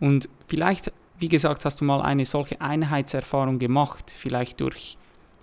Und 0.00 0.28
vielleicht, 0.46 0.92
wie 1.18 1.28
gesagt, 1.28 1.64
hast 1.64 1.80
du 1.80 1.84
mal 1.84 2.02
eine 2.02 2.26
solche 2.26 2.60
Einheitserfahrung 2.60 3.58
gemacht, 3.58 4.10
vielleicht 4.10 4.60
durch, 4.60 4.98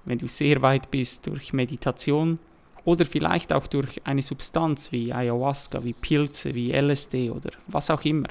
wenn 0.05 0.17
du 0.17 0.27
sehr 0.27 0.61
weit 0.61 0.91
bist, 0.91 1.27
durch 1.27 1.53
Meditation 1.53 2.39
oder 2.85 3.05
vielleicht 3.05 3.53
auch 3.53 3.67
durch 3.67 4.01
eine 4.05 4.21
Substanz 4.21 4.91
wie 4.91 5.13
Ayahuasca, 5.13 5.83
wie 5.83 5.93
Pilze, 5.93 6.53
wie 6.53 6.71
LSD 6.71 7.31
oder 7.31 7.51
was 7.67 7.89
auch 7.89 8.03
immer. 8.03 8.27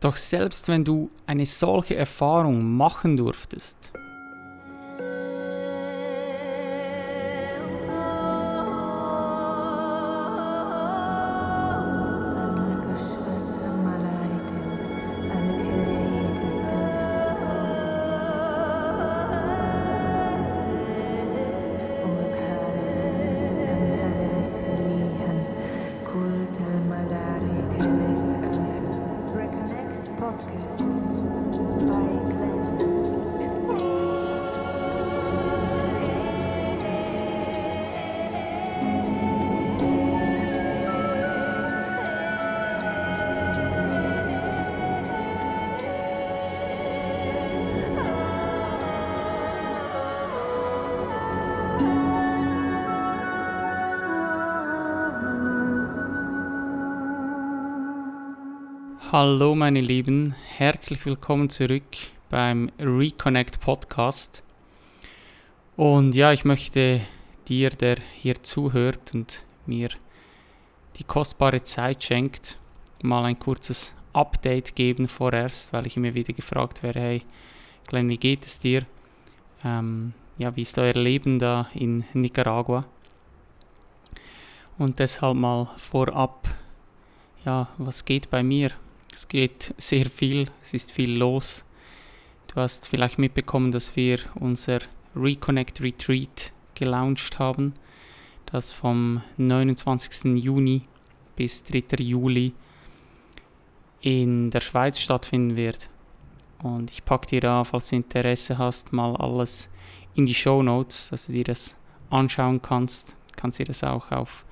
Doch 0.00 0.16
selbst 0.16 0.68
wenn 0.68 0.84
du 0.84 1.10
eine 1.26 1.46
solche 1.46 1.96
Erfahrung 1.96 2.76
machen 2.76 3.16
durftest, 3.16 3.92
Hallo 59.12 59.54
meine 59.54 59.80
Lieben, 59.80 60.34
herzlich 60.56 61.06
willkommen 61.06 61.48
zurück 61.48 61.84
beim 62.28 62.72
Reconnect 62.80 63.60
Podcast. 63.60 64.42
Und 65.76 66.16
ja, 66.16 66.32
ich 66.32 66.44
möchte 66.44 67.02
dir, 67.46 67.70
der 67.70 67.98
hier 68.14 68.42
zuhört 68.42 69.14
und 69.14 69.44
mir 69.64 69.90
die 70.96 71.04
kostbare 71.04 71.62
Zeit 71.62 72.02
schenkt, 72.02 72.58
mal 73.00 73.24
ein 73.24 73.38
kurzes 73.38 73.94
Update 74.12 74.74
geben 74.74 75.06
vorerst, 75.06 75.72
weil 75.72 75.86
ich 75.86 75.96
immer 75.96 76.14
wieder 76.14 76.32
gefragt 76.32 76.82
werde, 76.82 76.98
hey 76.98 77.22
Glenn, 77.86 78.08
wie 78.08 78.18
geht 78.18 78.44
es 78.44 78.58
dir? 78.58 78.86
Ähm, 79.64 80.14
ja, 80.36 80.56
wie 80.56 80.62
ist 80.62 80.78
euer 80.78 80.94
Leben 80.94 81.38
da 81.38 81.68
in 81.74 82.02
Nicaragua? 82.12 82.84
Und 84.78 84.98
deshalb 84.98 85.36
mal 85.36 85.68
vorab, 85.76 86.48
ja, 87.44 87.68
was 87.78 88.04
geht 88.04 88.30
bei 88.30 88.42
mir? 88.42 88.72
Es 89.16 89.28
geht 89.28 89.72
sehr 89.78 90.10
viel, 90.10 90.50
es 90.60 90.74
ist 90.74 90.92
viel 90.92 91.16
los. 91.16 91.64
Du 92.48 92.56
hast 92.56 92.86
vielleicht 92.86 93.18
mitbekommen, 93.18 93.72
dass 93.72 93.96
wir 93.96 94.18
unser 94.34 94.80
Reconnect 95.14 95.80
Retreat 95.80 96.52
gelauncht 96.74 97.38
haben, 97.38 97.72
das 98.44 98.74
vom 98.74 99.22
29. 99.38 100.44
Juni 100.44 100.82
bis 101.34 101.64
3. 101.64 101.96
Juli 102.04 102.52
in 104.02 104.50
der 104.50 104.60
Schweiz 104.60 105.00
stattfinden 105.00 105.56
wird. 105.56 105.88
Und 106.62 106.90
ich 106.90 107.02
packe 107.02 107.28
dir 107.28 107.40
da, 107.40 107.64
falls 107.64 107.88
du 107.88 107.96
Interesse 107.96 108.58
hast, 108.58 108.92
mal 108.92 109.16
alles 109.16 109.70
in 110.14 110.26
die 110.26 110.34
Show 110.34 110.62
Notes, 110.62 111.08
dass 111.08 111.28
du 111.28 111.32
dir 111.32 111.44
das 111.44 111.74
anschauen 112.10 112.60
kannst. 112.60 113.16
Kannst 113.34 113.60
dir 113.60 113.64
das 113.64 113.82
auch 113.82 114.12
auf 114.12 114.44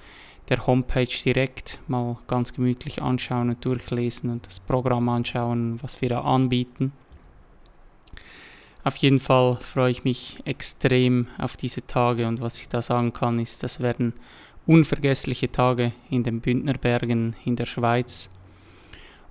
der 0.48 0.66
Homepage 0.66 1.08
direkt 1.24 1.80
mal 1.88 2.18
ganz 2.26 2.52
gemütlich 2.52 3.00
anschauen 3.00 3.50
und 3.50 3.64
durchlesen 3.64 4.30
und 4.30 4.46
das 4.46 4.60
Programm 4.60 5.08
anschauen, 5.08 5.78
was 5.82 6.00
wir 6.02 6.10
da 6.10 6.20
anbieten. 6.20 6.92
Auf 8.82 8.96
jeden 8.96 9.20
Fall 9.20 9.56
freue 9.62 9.90
ich 9.90 10.04
mich 10.04 10.40
extrem 10.44 11.28
auf 11.38 11.56
diese 11.56 11.86
Tage 11.86 12.28
und 12.28 12.42
was 12.42 12.60
ich 12.60 12.68
da 12.68 12.82
sagen 12.82 13.14
kann, 13.14 13.38
ist, 13.38 13.62
das 13.62 13.80
werden 13.80 14.12
unvergessliche 14.66 15.50
Tage 15.50 15.92
in 16.10 16.22
den 16.22 16.40
Bündnerbergen 16.40 17.34
in 17.44 17.56
der 17.56 17.64
Schweiz. 17.64 18.28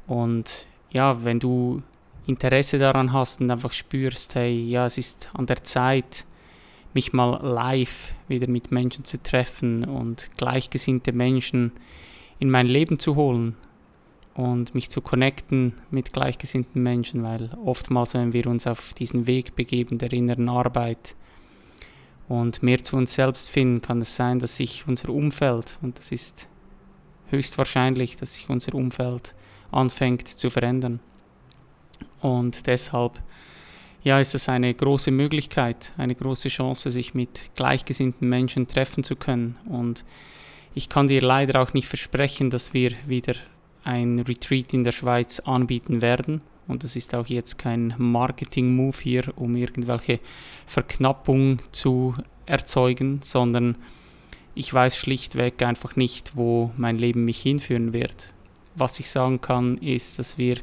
Und 0.07 0.67
ja, 0.89 1.23
wenn 1.23 1.39
du 1.39 1.83
Interesse 2.25 2.79
daran 2.79 3.13
hast 3.13 3.41
und 3.41 3.51
einfach 3.51 3.73
spürst, 3.73 4.33
hey, 4.35 4.69
ja, 4.69 4.87
es 4.87 4.97
ist 4.97 5.29
an 5.33 5.45
der 5.45 5.63
Zeit, 5.63 6.25
mich 6.93 7.13
mal 7.13 7.39
live 7.41 8.13
wieder 8.27 8.47
mit 8.47 8.71
Menschen 8.71 9.05
zu 9.05 9.21
treffen 9.21 9.83
und 9.83 10.29
gleichgesinnte 10.37 11.11
Menschen 11.11 11.71
in 12.39 12.49
mein 12.49 12.67
Leben 12.67 12.99
zu 12.99 13.15
holen 13.15 13.55
und 14.35 14.73
mich 14.73 14.89
zu 14.89 15.01
connecten 15.01 15.73
mit 15.91 16.13
gleichgesinnten 16.13 16.81
Menschen, 16.81 17.23
weil 17.23 17.51
oftmals, 17.63 18.13
wenn 18.13 18.33
wir 18.33 18.47
uns 18.47 18.67
auf 18.67 18.93
diesen 18.93 19.27
Weg 19.27 19.55
begeben 19.55 19.97
der 19.97 20.11
inneren 20.11 20.49
Arbeit 20.49 21.15
und 22.27 22.63
mehr 22.63 22.83
zu 22.83 22.97
uns 22.97 23.13
selbst 23.13 23.51
finden, 23.51 23.81
kann 23.81 24.01
es 24.01 24.15
sein, 24.15 24.39
dass 24.39 24.57
sich 24.57 24.85
unser 24.87 25.09
Umfeld, 25.09 25.77
und 25.81 25.97
das 25.99 26.11
ist 26.11 26.47
höchstwahrscheinlich, 27.29 28.15
dass 28.15 28.35
sich 28.35 28.49
unser 28.49 28.75
Umfeld 28.75 29.35
anfängt 29.71 30.27
zu 30.27 30.49
verändern. 30.49 30.99
Und 32.21 32.67
deshalb 32.67 33.21
ja, 34.03 34.19
ist 34.19 34.35
es 34.35 34.49
eine 34.49 34.73
große 34.73 35.11
Möglichkeit, 35.11 35.93
eine 35.97 36.13
große 36.13 36.49
Chance, 36.49 36.91
sich 36.91 37.13
mit 37.13 37.55
gleichgesinnten 37.55 38.27
Menschen 38.27 38.67
treffen 38.67 39.03
zu 39.03 39.15
können. 39.15 39.57
Und 39.65 40.03
ich 40.75 40.89
kann 40.89 41.07
dir 41.07 41.21
leider 41.21 41.61
auch 41.61 41.73
nicht 41.73 41.87
versprechen, 41.87 42.49
dass 42.49 42.73
wir 42.73 42.91
wieder 43.07 43.35
ein 43.85 44.19
Retreat 44.19 44.73
in 44.73 44.83
der 44.83 44.91
Schweiz 44.91 45.39
anbieten 45.39 46.01
werden. 46.01 46.41
Und 46.67 46.83
das 46.83 46.97
ist 46.97 47.15
auch 47.15 47.27
jetzt 47.27 47.57
kein 47.57 47.93
Marketing-Move 47.97 48.97
hier, 49.01 49.23
um 49.37 49.55
irgendwelche 49.55 50.19
Verknappung 50.65 51.59
zu 51.71 52.15
erzeugen, 52.45 53.21
sondern 53.21 53.75
ich 54.53 54.73
weiß 54.73 54.97
schlichtweg 54.97 55.61
einfach 55.61 55.95
nicht, 55.95 56.35
wo 56.35 56.71
mein 56.77 56.97
Leben 56.97 57.23
mich 57.25 57.41
hinführen 57.41 57.93
wird. 57.93 58.33
Was 58.75 58.99
ich 58.99 59.09
sagen 59.09 59.39
kann, 59.39 59.77
ist, 59.77 60.19
dass 60.19 60.37
wir 60.37 60.57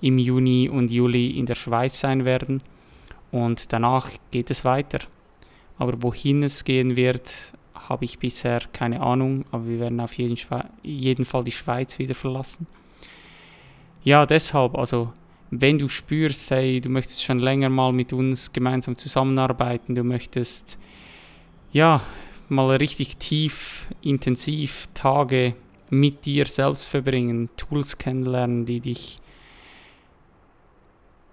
im 0.00 0.18
Juni 0.18 0.68
und 0.68 0.90
Juli 0.90 1.30
in 1.30 1.46
der 1.46 1.54
Schweiz 1.54 2.00
sein 2.00 2.24
werden 2.24 2.60
und 3.30 3.72
danach 3.72 4.10
geht 4.30 4.50
es 4.50 4.64
weiter. 4.64 5.00
Aber 5.78 6.02
wohin 6.02 6.42
es 6.42 6.64
gehen 6.64 6.96
wird, 6.96 7.52
habe 7.74 8.04
ich 8.04 8.18
bisher 8.18 8.60
keine 8.72 9.00
Ahnung, 9.00 9.44
aber 9.50 9.66
wir 9.66 9.80
werden 9.80 10.00
auf 10.00 10.16
jeden, 10.16 10.38
jeden 10.82 11.24
Fall 11.24 11.44
die 11.44 11.52
Schweiz 11.52 11.98
wieder 11.98 12.14
verlassen. 12.14 12.66
Ja, 14.02 14.26
deshalb, 14.26 14.76
also 14.76 15.12
wenn 15.50 15.78
du 15.78 15.88
spürst, 15.88 16.50
hey, 16.50 16.80
du 16.80 16.88
möchtest 16.88 17.24
schon 17.24 17.38
länger 17.38 17.68
mal 17.68 17.92
mit 17.92 18.12
uns 18.12 18.52
gemeinsam 18.52 18.96
zusammenarbeiten, 18.96 19.94
du 19.94 20.02
möchtest 20.02 20.78
ja 21.72 22.02
mal 22.48 22.76
richtig 22.76 23.16
tief, 23.16 23.88
intensiv 24.02 24.88
Tage 24.94 25.54
mit 25.90 26.24
dir 26.24 26.46
selbst 26.46 26.88
verbringen, 26.88 27.48
Tools 27.56 27.98
kennenlernen, 27.98 28.66
die 28.66 28.80
dich 28.80 29.20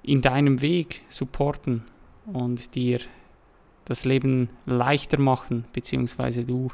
in 0.03 0.21
deinem 0.21 0.61
Weg 0.61 1.01
supporten 1.09 1.83
und 2.25 2.75
dir 2.75 2.99
das 3.85 4.05
Leben 4.05 4.49
leichter 4.65 5.19
machen, 5.19 5.65
beziehungsweise 5.73 6.45
du 6.45 6.69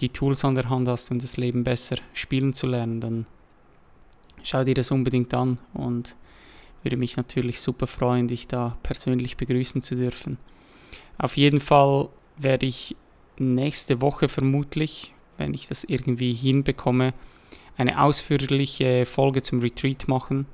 die 0.00 0.10
Tools 0.10 0.44
an 0.44 0.54
der 0.54 0.68
Hand 0.68 0.88
hast, 0.88 1.10
um 1.10 1.18
das 1.18 1.36
Leben 1.36 1.64
besser 1.64 1.96
spielen 2.12 2.52
zu 2.52 2.66
lernen, 2.66 3.00
dann 3.00 3.26
schau 4.42 4.64
dir 4.64 4.74
das 4.74 4.90
unbedingt 4.90 5.32
an 5.34 5.58
und 5.72 6.16
würde 6.82 6.96
mich 6.96 7.16
natürlich 7.16 7.60
super 7.60 7.86
freuen, 7.86 8.28
dich 8.28 8.46
da 8.46 8.76
persönlich 8.82 9.36
begrüßen 9.36 9.82
zu 9.82 9.96
dürfen. 9.96 10.38
Auf 11.18 11.36
jeden 11.36 11.60
Fall 11.60 12.08
werde 12.36 12.66
ich 12.66 12.94
nächste 13.38 14.00
Woche 14.00 14.28
vermutlich, 14.28 15.12
wenn 15.38 15.54
ich 15.54 15.66
das 15.66 15.84
irgendwie 15.84 16.32
hinbekomme, 16.32 17.12
eine 17.76 18.00
ausführliche 18.00 19.04
Folge 19.06 19.42
zum 19.42 19.60
Retreat 19.60 20.08
machen 20.08 20.46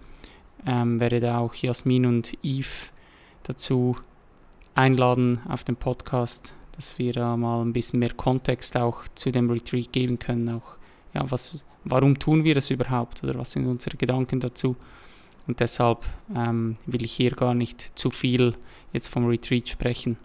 ähm, 0.66 1.00
werde 1.00 1.20
da 1.20 1.38
auch 1.38 1.54
Jasmin 1.54 2.06
und 2.06 2.36
Yves 2.42 2.90
dazu 3.42 3.96
einladen 4.74 5.40
auf 5.48 5.64
den 5.64 5.76
Podcast, 5.76 6.54
dass 6.76 6.98
wir 6.98 7.12
da 7.12 7.36
mal 7.36 7.62
ein 7.62 7.72
bisschen 7.72 7.98
mehr 7.98 8.14
Kontext 8.14 8.76
auch 8.76 9.02
zu 9.14 9.30
dem 9.30 9.50
Retreat 9.50 9.92
geben 9.92 10.18
können. 10.18 10.48
Auch, 10.48 10.76
ja, 11.14 11.30
was, 11.30 11.64
warum 11.84 12.18
tun 12.18 12.44
wir 12.44 12.54
das 12.54 12.70
überhaupt 12.70 13.22
oder 13.22 13.38
was 13.38 13.52
sind 13.52 13.66
unsere 13.66 13.96
Gedanken 13.96 14.40
dazu? 14.40 14.76
Und 15.46 15.60
deshalb 15.60 16.04
ähm, 16.34 16.76
will 16.86 17.04
ich 17.04 17.12
hier 17.12 17.32
gar 17.32 17.54
nicht 17.54 17.98
zu 17.98 18.10
viel 18.10 18.54
jetzt 18.92 19.08
vom 19.08 19.26
Retreat 19.26 19.68
sprechen. 19.68 20.16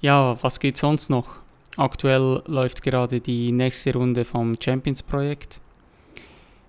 Ja, 0.00 0.36
was 0.42 0.60
geht 0.60 0.76
sonst 0.76 1.10
noch? 1.10 1.28
Aktuell 1.76 2.42
läuft 2.46 2.82
gerade 2.82 3.20
die 3.20 3.52
nächste 3.52 3.92
Runde 3.92 4.24
vom 4.24 4.56
Champions 4.60 5.02
Projekt. 5.02 5.60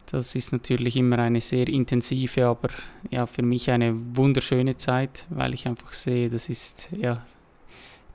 Das 0.09 0.36
ist 0.36 0.54
natürlich 0.54 0.95
immer 0.95 1.19
eine 1.19 1.42
sehr 1.42 1.68
intensive, 1.68 2.45
aber 2.45 2.69
ja, 3.12 3.25
für 3.25 3.44
mich 3.44 3.69
eine 3.69 3.94
wunderschöne 4.15 4.77
Zeit, 4.77 5.25
weil 5.30 5.54
ich 5.54 5.68
einfach 5.68 5.92
sehe, 5.92 6.30
das 6.30 6.48
ist, 6.48 6.89
ja, 6.98 7.25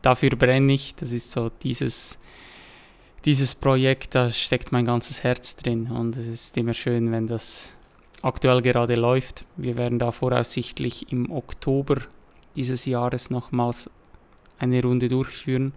dafür 0.00 0.30
brenne 0.30 0.72
ich. 0.72 0.94
Das 0.94 1.12
ist 1.12 1.30
so 1.30 1.50
dieses, 1.62 2.18
dieses 3.24 3.54
Projekt, 3.54 4.14
da 4.14 4.30
steckt 4.30 4.72
mein 4.72 4.86
ganzes 4.86 5.22
Herz 5.22 5.56
drin 5.56 5.90
und 5.90 6.16
es 6.16 6.26
ist 6.26 6.56
immer 6.56 6.74
schön, 6.74 7.12
wenn 7.12 7.26
das 7.26 7.74
aktuell 8.22 8.62
gerade 8.62 8.94
läuft. 8.94 9.44
Wir 9.56 9.76
werden 9.76 9.98
da 9.98 10.12
voraussichtlich 10.12 11.12
im 11.12 11.30
Oktober 11.30 11.98
dieses 12.56 12.86
Jahres 12.86 13.30
nochmals 13.30 13.90
eine 14.58 14.82
Runde 14.82 15.08
durchführen. 15.08 15.72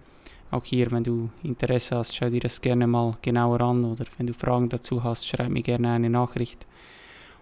Auch 0.55 0.63
hier, 0.63 0.89
wenn 0.91 1.03
du 1.03 1.29
Interesse 1.43 1.97
hast, 1.97 2.15
schau 2.15 2.29
dir 2.29 2.39
das 2.39 2.61
gerne 2.61 2.87
mal 2.87 3.17
genauer 3.21 3.59
an 3.59 3.83
oder 3.83 4.05
wenn 4.17 4.27
du 4.27 4.33
Fragen 4.33 4.69
dazu 4.69 5.03
hast, 5.03 5.27
schreib 5.27 5.49
mir 5.49 5.61
gerne 5.61 5.91
eine 5.91 6.09
Nachricht. 6.09 6.65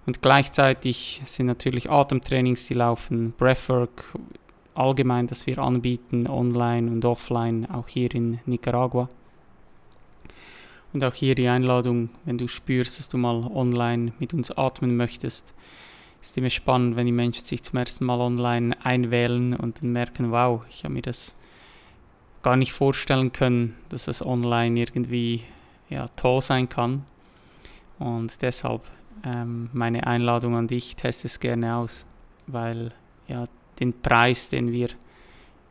Und 0.08 0.24
gleichzeitig 0.24 1.22
sind 1.24 1.46
natürlich 1.46 1.92
Atemtrainings, 1.92 2.66
die 2.66 2.74
laufen, 2.74 3.32
Breathwork, 3.38 4.16
allgemein, 4.74 5.28
das 5.28 5.46
wir 5.46 5.60
anbieten, 5.60 6.26
online 6.26 6.90
und 6.90 7.06
offline, 7.06 7.70
auch 7.70 7.88
hier 7.88 8.12
in 8.16 8.40
Nicaragua. 8.48 9.08
Und 10.92 11.04
auch 11.04 11.14
hier 11.14 11.36
die 11.36 11.48
Einladung, 11.48 12.10
wenn 12.26 12.40
du 12.40 12.48
spürst, 12.48 12.98
dass 12.98 13.10
du 13.10 13.20
mal 13.20 13.44
online 13.54 14.14
mit 14.18 14.34
uns 14.34 14.50
atmen 14.50 14.98
möchtest. 14.98 15.54
Ist 16.20 16.36
immer 16.36 16.50
spannend, 16.50 16.96
wenn 16.96 17.06
die 17.06 17.12
Menschen 17.12 17.46
sich 17.46 17.62
zum 17.62 17.78
ersten 17.78 18.06
Mal 18.06 18.20
online 18.20 18.76
einwählen 18.84 19.56
und 19.56 19.84
dann 19.84 19.92
merken, 19.92 20.32
wow, 20.32 20.64
ich 20.68 20.84
habe 20.84 20.96
mir 20.96 21.04
das 21.04 21.36
gar 22.44 22.56
nicht 22.58 22.74
vorstellen 22.74 23.32
können, 23.32 23.76
dass 23.90 24.06
das 24.06 24.24
online 24.24 24.80
irgendwie 24.80 25.44
ja, 25.90 26.08
toll 26.10 26.42
sein 26.42 26.70
kann. 26.70 27.06
Und 27.98 28.42
deshalb 28.42 28.82
ähm, 29.24 29.70
meine 29.74 30.06
Einladung 30.06 30.56
an 30.56 30.68
dich, 30.68 30.96
teste 30.96 31.28
es 31.28 31.40
gerne 31.40 31.78
aus, 31.78 32.06
weil 32.48 32.92
ja, 33.28 33.48
den 33.80 34.00
Preis, 34.02 34.50
den 34.50 34.72
wir 34.72 34.90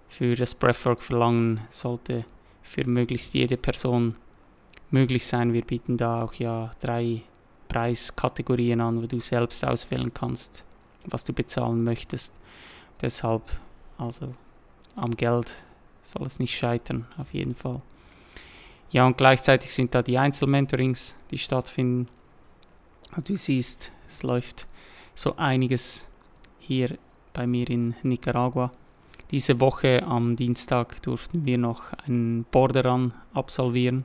für 0.08 0.34
das 0.34 0.54
Breathwork 0.54 1.02
verlangen, 1.02 1.60
sollte 1.70 2.24
für 2.62 2.86
möglichst 2.86 3.34
jede 3.34 3.56
Person 3.56 4.14
möglich 4.90 5.26
sein. 5.26 5.52
Wir 5.52 5.62
bieten 5.62 5.96
da 5.96 6.22
auch 6.22 6.34
ja 6.34 6.70
drei 6.80 7.22
Preiskategorien 7.68 8.80
an, 8.80 9.02
wo 9.02 9.06
du 9.06 9.20
selbst 9.20 9.64
auswählen 9.64 10.12
kannst, 10.12 10.64
was 11.04 11.24
du 11.24 11.32
bezahlen 11.32 11.84
möchtest. 11.84 12.32
Deshalb, 13.00 13.42
also 13.98 14.34
am 14.96 15.16
Geld 15.16 15.56
soll 16.02 16.26
es 16.26 16.38
nicht 16.38 16.56
scheitern, 16.56 17.06
auf 17.16 17.32
jeden 17.32 17.54
Fall. 17.54 17.80
Ja, 18.90 19.06
und 19.06 19.16
gleichzeitig 19.16 19.72
sind 19.72 19.94
da 19.94 20.02
die 20.02 20.18
Einzelmentorings, 20.18 21.14
die 21.30 21.38
stattfinden. 21.38 22.08
Und 23.16 23.28
du 23.28 23.36
siehst, 23.36 23.92
es 24.06 24.22
läuft 24.22 24.66
so 25.14 25.36
einiges 25.36 26.06
hier 26.58 26.98
bei 27.32 27.46
mir 27.46 27.68
in 27.70 27.94
Nicaragua. 28.02 28.70
Diese 29.30 29.60
Woche 29.60 30.02
am 30.02 30.36
Dienstag 30.36 31.00
durften 31.02 31.46
wir 31.46 31.56
noch 31.56 31.92
einen 32.06 32.44
Borderrun 32.50 33.14
absolvieren. 33.32 34.04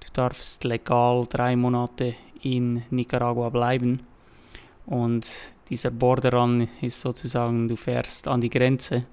Du 0.00 0.08
darfst 0.12 0.64
legal 0.64 1.26
drei 1.28 1.54
Monate 1.54 2.16
in 2.42 2.82
Nicaragua 2.90 3.50
bleiben. 3.50 4.00
Und 4.86 5.28
dieser 5.68 5.92
Borderrun 5.92 6.68
ist 6.80 7.00
sozusagen, 7.00 7.68
du 7.68 7.76
fährst 7.76 8.26
an 8.26 8.40
die 8.40 8.50
Grenze 8.50 9.04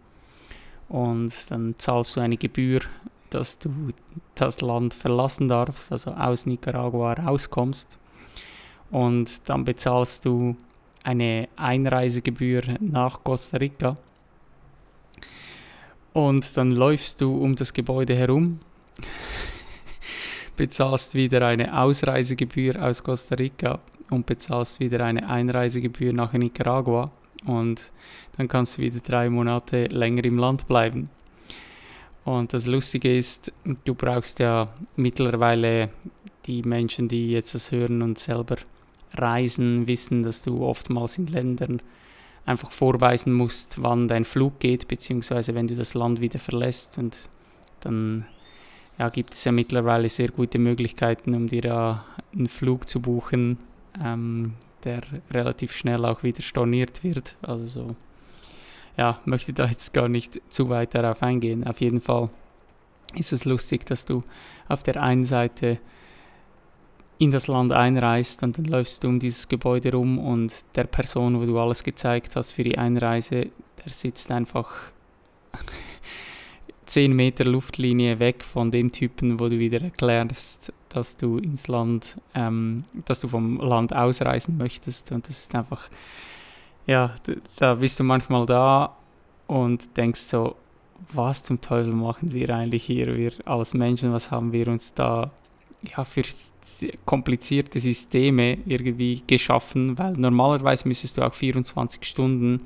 und 0.90 1.34
dann 1.50 1.76
zahlst 1.78 2.16
du 2.16 2.22
eine 2.22 2.38
Gebühr, 2.38 2.82
dass 3.30 3.60
du 3.60 3.70
das 4.36 4.62
Land 4.62 4.94
verlassen 4.94 5.48
darfst, 5.48 5.92
also 5.92 6.12
aus 6.12 6.46
Nicaragua 6.46 7.14
rauskommst. 7.14 7.98
Und 8.90 9.50
dann 9.50 9.66
bezahlst 9.66 10.26
du 10.26 10.56
eine 11.04 11.50
Einreisegebühr 11.58 12.64
nach 12.80 13.24
Costa 13.24 13.58
Rica. 13.58 13.96
Und 16.14 16.56
dann 16.56 16.72
läufst 16.72 17.22
du 17.22 17.38
um 17.38 17.56
das 17.56 17.74
Gebäude 17.74 18.16
herum, 18.16 18.60
bezahlst 20.56 21.14
wieder 21.14 21.46
eine 21.46 21.80
Ausreisegebühr 21.80 22.82
aus 22.82 23.04
Costa 23.04 23.36
Rica 23.36 23.80
und 24.10 24.26
bezahlst 24.26 24.80
wieder 24.80 25.04
eine 25.06 25.28
Einreisegebühr 25.28 26.14
nach 26.14 26.34
Nicaragua 26.34 27.12
und 27.46 27.82
dann 28.38 28.48
kannst 28.48 28.78
du 28.78 28.82
wieder 28.82 29.00
drei 29.00 29.30
Monate 29.30 29.86
länger 29.88 30.26
im 30.26 30.38
Land 30.38 30.68
bleiben. 30.68 31.10
Und 32.26 32.54
das 32.54 32.66
Lustige 32.66 33.16
ist, 33.16 33.54
du 33.86 33.96
brauchst 33.96 34.40
ja 34.40 34.66
mittlerweile 34.96 35.88
die 36.46 36.62
Menschen, 36.62 37.08
die 37.08 37.32
jetzt 37.32 37.56
das 37.56 37.72
hören 37.72 38.02
und 38.02 38.20
selber 38.20 38.58
reisen, 39.14 39.88
wissen, 39.88 40.24
dass 40.24 40.42
du 40.42 40.64
oftmals 40.64 41.18
in 41.18 41.28
Ländern 41.28 41.80
einfach 42.46 42.72
vorweisen 42.72 43.34
musst, 43.34 43.82
wann 43.82 44.08
dein 44.08 44.26
Flug 44.26 44.60
geht, 44.60 44.88
beziehungsweise 44.88 45.56
wenn 45.56 45.68
du 45.68 45.76
das 45.76 45.94
Land 45.94 46.22
wieder 46.22 46.40
verlässt. 46.40 46.98
Und 46.98 47.18
dann 47.82 48.26
ja, 48.98 49.10
gibt 49.10 49.34
es 49.34 49.44
ja 49.44 49.52
mittlerweile 49.52 50.10
sehr 50.10 50.30
gute 50.30 50.60
Möglichkeiten, 50.60 51.36
um 51.36 51.48
dir 51.48 51.62
da 51.62 52.06
einen 52.34 52.48
Flug 52.48 52.88
zu 52.88 53.02
buchen. 53.02 53.58
Ähm, 54.04 54.54
der 54.84 55.02
relativ 55.32 55.74
schnell 55.74 56.06
auch 56.06 56.24
wieder 56.24 56.42
storniert 56.42 57.04
wird. 57.04 57.36
Also 57.42 57.96
ja, 58.98 59.20
möchte 59.26 59.54
da 59.54 59.68
jetzt 59.68 59.94
gar 59.94 60.08
nicht 60.08 60.42
zu 60.50 60.70
weit 60.70 60.96
darauf 60.96 61.22
eingehen. 61.22 61.66
Auf 61.66 61.82
jeden 61.82 62.02
Fall 62.02 62.30
ist 63.16 63.32
es 63.32 63.46
lustig, 63.46 63.86
dass 63.86 64.06
du 64.06 64.24
auf 64.68 64.84
der 64.84 65.02
einen 65.02 65.26
Seite 65.26 65.80
in 67.20 67.32
das 67.32 67.48
Land 67.48 67.72
einreist 67.72 68.44
und 68.44 68.58
dann 68.58 68.66
läufst 68.66 69.04
du 69.04 69.08
um 69.08 69.20
dieses 69.20 69.48
Gebäude 69.48 69.92
rum 69.92 70.20
und 70.20 70.54
der 70.76 70.84
Person, 70.84 71.40
wo 71.40 71.46
du 71.46 71.60
alles 71.60 71.84
gezeigt 71.84 72.36
hast 72.36 72.52
für 72.52 72.64
die 72.64 72.78
Einreise, 72.78 73.48
der 73.84 73.94
sitzt 73.94 74.32
einfach 74.32 74.72
10 76.86 77.14
Meter 77.14 77.46
Luftlinie 77.46 78.20
weg 78.20 78.44
von 78.44 78.72
dem 78.72 78.92
Typen, 78.92 79.40
wo 79.40 79.50
du 79.50 79.58
wieder 79.58 79.82
erklärst, 79.82 80.72
dass 80.98 81.16
du 81.16 81.38
ins 81.38 81.68
Land, 81.68 82.18
ähm, 82.34 82.84
dass 83.06 83.22
du 83.22 83.28
vom 83.28 83.60
Land 83.60 83.96
ausreisen 83.96 84.58
möchtest. 84.58 85.12
Und 85.12 85.30
das 85.30 85.40
ist 85.40 85.56
einfach, 85.56 85.90
ja, 86.88 87.14
da 87.58 87.76
bist 87.76 88.00
du 88.00 88.04
manchmal 88.04 88.48
da 88.48 88.96
und 89.46 89.96
denkst 89.96 90.22
so, 90.22 90.56
was 91.14 91.44
zum 91.44 91.62
Teufel 91.62 91.94
machen 91.94 92.34
wir 92.34 92.50
eigentlich 92.50 92.84
hier? 92.84 93.16
Wir 93.16 93.32
als 93.46 93.76
Menschen, 93.76 94.12
was 94.12 94.32
haben 94.32 94.52
wir 94.52 94.68
uns 94.68 94.96
da 94.96 95.30
ja, 95.96 96.04
für 96.04 96.24
komplizierte 97.06 97.80
Systeme 97.80 98.58
irgendwie 98.66 99.22
geschaffen? 99.28 100.00
Weil 100.00 100.14
normalerweise 100.14 100.88
müsstest 100.88 101.18
du 101.18 101.22
auch 101.22 101.34
24 101.34 102.04
Stunden 102.04 102.62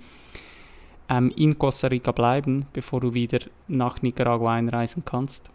ähm, 1.10 1.34
in 1.36 1.60
Costa 1.60 1.88
Rica 1.88 2.14
bleiben, 2.14 2.66
bevor 2.72 3.02
du 3.02 3.14
wieder 3.14 3.40
nach 3.68 4.02
Nicaragua 4.02 4.54
einreisen 4.54 5.04
kannst. 5.04 5.52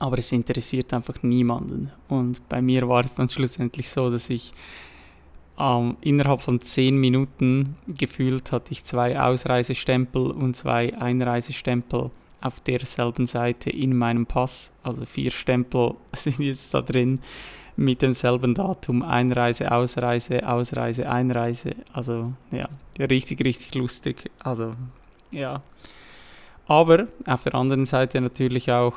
Aber 0.00 0.18
es 0.18 0.32
interessiert 0.32 0.92
einfach 0.92 1.22
niemanden. 1.22 1.92
Und 2.08 2.48
bei 2.48 2.60
mir 2.60 2.88
war 2.88 3.04
es 3.04 3.14
dann 3.14 3.28
schlussendlich 3.28 3.88
so, 3.88 4.10
dass 4.10 4.28
ich 4.28 4.52
ähm, 5.58 5.96
innerhalb 6.00 6.40
von 6.40 6.60
zehn 6.60 6.96
Minuten 6.96 7.76
gefühlt 7.86 8.50
hatte 8.50 8.72
ich 8.72 8.82
zwei 8.84 9.20
Ausreisestempel 9.20 10.30
und 10.30 10.56
zwei 10.56 10.96
Einreisestempel 10.98 12.10
auf 12.40 12.60
derselben 12.60 13.26
Seite 13.26 13.70
in 13.70 13.96
meinem 13.96 14.26
Pass. 14.26 14.72
Also 14.82 15.04
vier 15.04 15.30
Stempel 15.30 15.94
sind 16.14 16.40
jetzt 16.40 16.72
da 16.72 16.80
drin 16.80 17.20
mit 17.76 18.02
demselben 18.02 18.54
Datum. 18.54 19.02
Einreise, 19.02 19.70
Ausreise, 19.70 20.48
Ausreise, 20.48 21.10
Einreise. 21.10 21.74
Also 21.92 22.32
ja, 22.50 22.68
richtig, 22.98 23.44
richtig 23.44 23.74
lustig. 23.74 24.30
Also 24.42 24.72
ja. 25.30 25.62
Aber 26.66 27.08
auf 27.26 27.42
der 27.42 27.54
anderen 27.54 27.84
Seite 27.84 28.20
natürlich 28.20 28.70
auch 28.70 28.94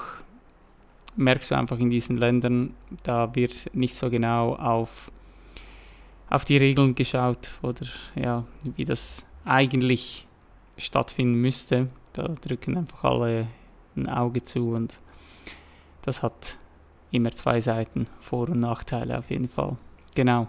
merkst 1.15 1.51
du 1.51 1.55
einfach 1.55 1.79
in 1.79 1.89
diesen 1.89 2.17
Ländern, 2.17 2.73
da 3.03 3.35
wird 3.35 3.73
nicht 3.73 3.95
so 3.95 4.09
genau 4.09 4.55
auf, 4.55 5.11
auf 6.29 6.45
die 6.45 6.57
Regeln 6.57 6.95
geschaut 6.95 7.51
oder 7.61 7.85
ja, 8.15 8.43
wie 8.75 8.85
das 8.85 9.25
eigentlich 9.45 10.27
stattfinden 10.77 11.35
müsste. 11.35 11.87
Da 12.13 12.27
drücken 12.27 12.77
einfach 12.77 13.03
alle 13.03 13.47
ein 13.95 14.09
Auge 14.09 14.43
zu 14.43 14.69
und 14.69 14.99
das 16.01 16.23
hat 16.23 16.57
immer 17.11 17.31
zwei 17.31 17.61
Seiten, 17.61 18.07
Vor- 18.19 18.49
und 18.49 18.59
Nachteile 18.59 19.17
auf 19.17 19.29
jeden 19.29 19.49
Fall. 19.49 19.77
Genau. 20.15 20.47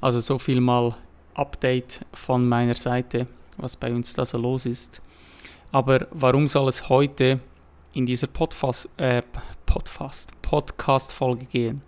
Also 0.00 0.20
so 0.20 0.38
viel 0.38 0.60
mal 0.60 0.94
Update 1.34 2.04
von 2.12 2.48
meiner 2.48 2.74
Seite, 2.74 3.26
was 3.56 3.76
bei 3.76 3.92
uns 3.92 4.14
da 4.14 4.24
so 4.24 4.38
los 4.38 4.66
ist. 4.66 5.00
Aber 5.70 6.06
warum 6.10 6.48
soll 6.48 6.68
es 6.68 6.88
heute 6.88 7.40
in 7.94 8.06
dieser 8.06 8.26
Podfast, 8.26 8.88
äh, 8.96 9.22
Podfast, 9.66 10.30
Podcast-Folge 10.42 11.46
gehen? 11.46 11.82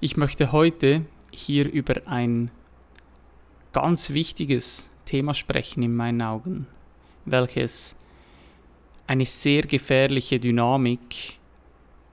Ich 0.00 0.16
möchte 0.16 0.52
heute 0.52 1.04
hier 1.30 1.70
über 1.70 2.06
ein 2.06 2.50
ganz 3.72 4.10
wichtiges 4.10 4.88
Thema 5.04 5.34
sprechen 5.34 5.82
in 5.82 5.94
meinen 5.94 6.22
Augen, 6.22 6.66
welches 7.24 7.96
eine 9.06 9.26
sehr 9.26 9.62
gefährliche 9.62 10.38
Dynamik 10.38 11.38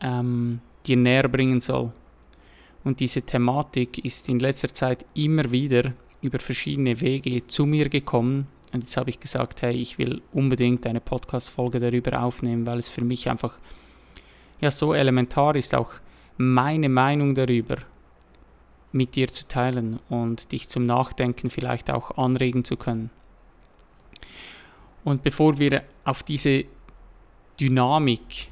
ähm, 0.02 0.60
dir 0.86 0.98
näher 0.98 1.30
bringen 1.30 1.62
soll. 1.62 1.92
Und 2.84 3.00
diese 3.00 3.22
Thematik 3.22 4.04
ist 4.04 4.28
in 4.28 4.40
letzter 4.40 4.74
Zeit 4.74 5.06
immer 5.14 5.52
wieder 5.52 5.94
über 6.22 6.40
verschiedene 6.40 7.00
Wege 7.00 7.46
zu 7.48 7.66
mir 7.66 7.90
gekommen. 7.90 8.48
Und 8.74 8.84
jetzt 8.84 8.96
habe 8.98 9.10
ich 9.10 9.20
gesagt, 9.20 9.62
hey, 9.62 9.76
ich 9.76 9.98
will 9.98 10.22
unbedingt 10.32 10.86
eine 10.86 11.02
Podcast-Folge 11.02 11.80
darüber 11.80 12.22
aufnehmen, 12.24 12.66
weil 12.66 12.80
es 12.80 12.90
für 12.90 13.04
mich 13.04 13.30
einfach 13.30 13.58
ja 14.62 14.72
so 14.72 14.94
elementar 14.94 15.56
ist, 15.56 15.76
auch 15.76 15.92
meine 16.38 16.88
Meinung 16.88 17.36
darüber 17.36 17.78
mit 18.92 19.16
dir 19.16 19.28
zu 19.28 19.48
teilen 19.48 20.00
und 20.10 20.52
dich 20.52 20.70
zum 20.70 20.86
Nachdenken 20.86 21.50
vielleicht 21.50 21.90
auch 21.90 22.18
anregen 22.18 22.64
zu 22.64 22.78
können. 22.78 23.10
Und 25.04 25.24
bevor 25.24 25.58
wir 25.58 25.84
auf 26.04 26.24
diese 26.24 26.66
Dynamik 27.60 28.50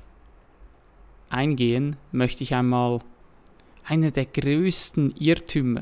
eingehen, 1.30 1.96
möchte 2.12 2.44
ich 2.44 2.56
einmal 2.56 3.00
einer 3.84 4.12
der 4.12 4.26
größten 4.26 5.16
Irrtümer 5.18 5.82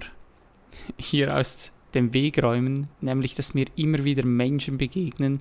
hier 0.98 1.36
aus 1.36 1.72
dem 1.94 2.14
Weg 2.14 2.42
räumen, 2.42 2.90
nämlich 3.02 3.36
dass 3.36 3.54
mir 3.54 3.66
immer 3.76 4.04
wieder 4.04 4.26
Menschen 4.26 4.78
begegnen, 4.78 5.40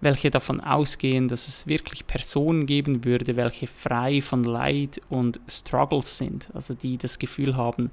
welche 0.00 0.30
davon 0.30 0.60
ausgehen, 0.60 1.28
dass 1.28 1.48
es 1.48 1.66
wirklich 1.66 2.06
Personen 2.06 2.66
geben 2.66 3.04
würde, 3.04 3.36
welche 3.36 3.66
frei 3.66 4.20
von 4.20 4.44
Leid 4.44 5.00
und 5.08 5.40
Struggles 5.48 6.18
sind, 6.18 6.48
also 6.54 6.74
die 6.74 6.98
das 6.98 7.18
Gefühl 7.18 7.56
haben, 7.56 7.90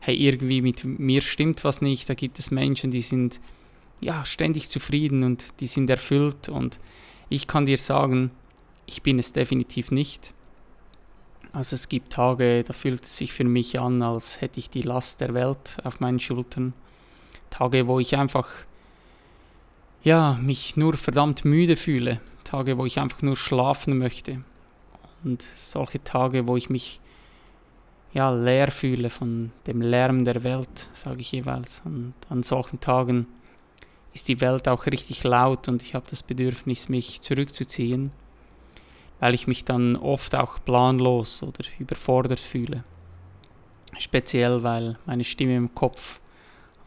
hey, 0.00 0.16
irgendwie 0.16 0.60
mit 0.60 0.84
mir 0.84 1.22
stimmt 1.22 1.64
was 1.64 1.80
nicht, 1.80 2.08
da 2.08 2.14
gibt 2.14 2.38
es 2.38 2.50
Menschen, 2.50 2.90
die 2.90 3.02
sind 3.02 3.40
ja 4.00 4.24
ständig 4.24 4.68
zufrieden 4.68 5.22
und 5.22 5.44
die 5.60 5.68
sind 5.68 5.88
erfüllt 5.88 6.48
und 6.48 6.78
ich 7.28 7.46
kann 7.46 7.66
dir 7.66 7.78
sagen, 7.78 8.30
ich 8.84 9.02
bin 9.02 9.18
es 9.18 9.32
definitiv 9.32 9.90
nicht. 9.90 10.34
Also 11.52 11.74
es 11.74 11.88
gibt 11.88 12.12
Tage, 12.12 12.64
da 12.64 12.72
fühlt 12.72 13.04
es 13.04 13.16
sich 13.16 13.32
für 13.32 13.44
mich 13.44 13.78
an, 13.78 14.02
als 14.02 14.40
hätte 14.40 14.58
ich 14.58 14.70
die 14.70 14.82
Last 14.82 15.20
der 15.20 15.34
Welt 15.34 15.76
auf 15.84 16.00
meinen 16.00 16.18
Schultern. 16.18 16.74
Tage, 17.52 17.86
wo 17.86 18.00
ich 18.00 18.16
einfach 18.16 18.48
ja, 20.02 20.38
mich 20.40 20.76
nur 20.76 20.94
verdammt 20.94 21.44
müde 21.44 21.76
fühle. 21.76 22.20
Tage, 22.44 22.76
wo 22.76 22.86
ich 22.86 22.98
einfach 22.98 23.22
nur 23.22 23.36
schlafen 23.36 23.98
möchte. 23.98 24.40
Und 25.22 25.46
solche 25.56 26.02
Tage, 26.02 26.48
wo 26.48 26.56
ich 26.56 26.70
mich 26.70 27.00
ja, 28.12 28.30
leer 28.30 28.70
fühle 28.70 29.10
von 29.10 29.52
dem 29.66 29.80
Lärm 29.80 30.24
der 30.24 30.42
Welt, 30.42 30.88
sage 30.92 31.20
ich 31.20 31.32
jeweils. 31.32 31.82
Und 31.84 32.14
an 32.28 32.42
solchen 32.42 32.80
Tagen 32.80 33.26
ist 34.12 34.28
die 34.28 34.40
Welt 34.40 34.68
auch 34.68 34.86
richtig 34.86 35.24
laut 35.24 35.68
und 35.68 35.82
ich 35.82 35.94
habe 35.94 36.06
das 36.10 36.22
Bedürfnis, 36.22 36.88
mich 36.88 37.20
zurückzuziehen, 37.20 38.10
weil 39.20 39.34
ich 39.34 39.46
mich 39.46 39.64
dann 39.64 39.96
oft 39.96 40.34
auch 40.34 40.62
planlos 40.64 41.42
oder 41.42 41.64
überfordert 41.78 42.40
fühle. 42.40 42.82
Speziell, 43.98 44.62
weil 44.62 44.96
meine 45.06 45.24
Stimme 45.24 45.56
im 45.56 45.74
Kopf 45.74 46.20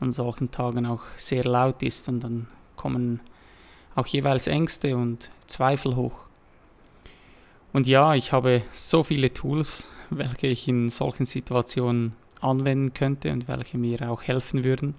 an 0.05 0.12
solchen 0.12 0.51
Tagen 0.51 0.85
auch 0.85 1.01
sehr 1.17 1.43
laut 1.43 1.81
ist 1.81 2.07
und 2.07 2.19
dann 2.21 2.47
kommen 2.75 3.19
auch 3.95 4.05
jeweils 4.07 4.47
Ängste 4.47 4.95
und 4.95 5.31
Zweifel 5.47 5.95
hoch. 5.95 6.13
Und 7.74 7.88
ja, 7.88 8.13
ich 8.13 8.31
habe 8.31 8.62
so 8.74 9.03
viele 9.03 9.33
Tools, 9.33 9.89
welche 10.12 10.47
ich 10.47 10.67
in 10.67 10.89
solchen 10.89 11.25
Situationen 11.25 12.13
anwenden 12.39 12.93
könnte 12.93 13.31
und 13.31 13.47
welche 13.47 13.77
mir 13.77 14.09
auch 14.09 14.21
helfen 14.21 14.63
würden. 14.63 14.95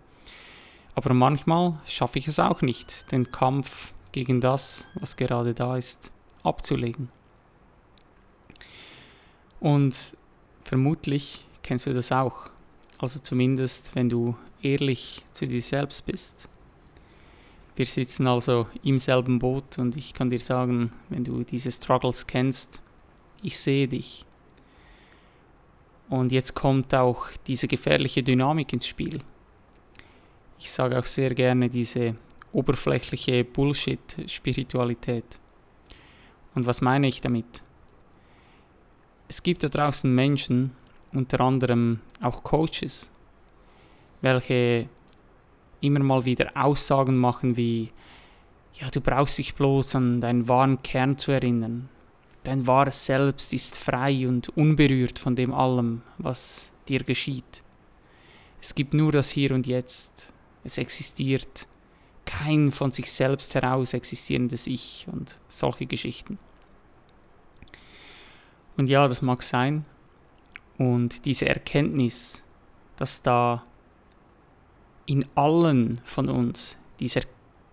Aber 0.94 1.14
manchmal 1.14 1.78
schaffe 1.86 2.18
ich 2.18 2.26
es 2.26 2.40
auch 2.40 2.62
nicht, 2.62 3.12
den 3.12 3.30
Kampf 3.30 3.92
gegen 4.12 4.40
das, 4.40 4.88
was 4.94 5.16
gerade 5.16 5.54
da 5.54 5.76
ist, 5.76 6.10
abzulegen. 6.42 7.10
Und 9.60 9.94
vermutlich 10.64 11.46
kennst 11.62 11.86
du 11.86 11.94
das 11.94 12.12
auch. 12.12 12.50
Also 12.98 13.20
zumindest, 13.20 13.94
wenn 13.94 14.08
du 14.08 14.36
ehrlich 14.66 15.24
zu 15.32 15.46
dir 15.46 15.62
selbst 15.62 16.06
bist. 16.06 16.48
Wir 17.76 17.86
sitzen 17.86 18.26
also 18.26 18.66
im 18.82 18.98
selben 18.98 19.38
Boot 19.38 19.78
und 19.78 19.96
ich 19.96 20.14
kann 20.14 20.30
dir 20.30 20.40
sagen, 20.40 20.92
wenn 21.08 21.24
du 21.24 21.44
diese 21.44 21.70
Struggles 21.70 22.26
kennst, 22.26 22.80
ich 23.42 23.58
sehe 23.58 23.86
dich. 23.86 24.24
Und 26.08 26.32
jetzt 26.32 26.54
kommt 26.54 26.94
auch 26.94 27.26
diese 27.46 27.68
gefährliche 27.68 28.22
Dynamik 28.22 28.72
ins 28.72 28.86
Spiel. 28.86 29.18
Ich 30.58 30.70
sage 30.70 30.98
auch 30.98 31.04
sehr 31.04 31.34
gerne 31.34 31.68
diese 31.68 32.14
oberflächliche 32.52 33.44
Bullshit-Spiritualität. 33.44 35.24
Und 36.54 36.64
was 36.64 36.80
meine 36.80 37.08
ich 37.08 37.20
damit? 37.20 37.62
Es 39.28 39.42
gibt 39.42 39.64
da 39.64 39.68
draußen 39.68 40.14
Menschen, 40.14 40.70
unter 41.12 41.40
anderem 41.40 42.00
auch 42.22 42.42
Coaches, 42.42 43.10
welche 44.20 44.88
immer 45.80 46.00
mal 46.00 46.24
wieder 46.24 46.50
Aussagen 46.54 47.16
machen 47.16 47.56
wie, 47.56 47.88
ja, 48.74 48.90
du 48.90 49.00
brauchst 49.00 49.38
dich 49.38 49.54
bloß 49.54 49.94
an 49.96 50.20
deinen 50.20 50.48
wahren 50.48 50.82
Kern 50.82 51.18
zu 51.18 51.32
erinnern. 51.32 51.88
Dein 52.44 52.66
wahres 52.66 53.06
Selbst 53.06 53.52
ist 53.52 53.76
frei 53.76 54.28
und 54.28 54.50
unberührt 54.50 55.18
von 55.18 55.34
dem 55.34 55.52
allem, 55.52 56.02
was 56.18 56.70
dir 56.88 57.02
geschieht. 57.02 57.62
Es 58.60 58.74
gibt 58.74 58.94
nur 58.94 59.12
das 59.12 59.30
Hier 59.30 59.52
und 59.52 59.66
Jetzt. 59.66 60.28
Es 60.64 60.78
existiert 60.78 61.66
kein 62.24 62.70
von 62.70 62.92
sich 62.92 63.10
selbst 63.10 63.54
heraus 63.54 63.94
existierendes 63.94 64.66
Ich 64.66 65.06
und 65.10 65.38
solche 65.48 65.86
Geschichten. 65.86 66.38
Und 68.76 68.88
ja, 68.88 69.08
das 69.08 69.22
mag 69.22 69.42
sein. 69.42 69.84
Und 70.76 71.24
diese 71.24 71.48
Erkenntnis, 71.48 72.42
dass 72.96 73.22
da 73.22 73.64
in 75.06 75.24
allen 75.34 76.00
von 76.04 76.28
uns 76.28 76.76
dieser 77.00 77.22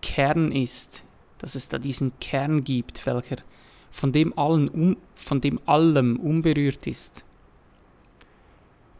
Kern 0.02 0.52
ist, 0.52 1.04
dass 1.38 1.54
es 1.54 1.68
da 1.68 1.78
diesen 1.78 2.18
Kern 2.20 2.64
gibt, 2.64 3.06
welcher 3.06 3.36
von 3.90 4.12
dem, 4.12 4.36
allen 4.38 4.68
um, 4.68 4.96
von 5.14 5.40
dem 5.40 5.58
allem 5.66 6.18
unberührt 6.18 6.86
ist. 6.86 7.24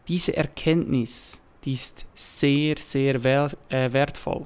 Diese 0.07 0.35
Erkenntnis, 0.37 1.39
die 1.63 1.73
ist 1.73 2.05
sehr, 2.13 2.77
sehr 2.77 3.15
äh, 3.69 3.91
wertvoll. 3.91 4.45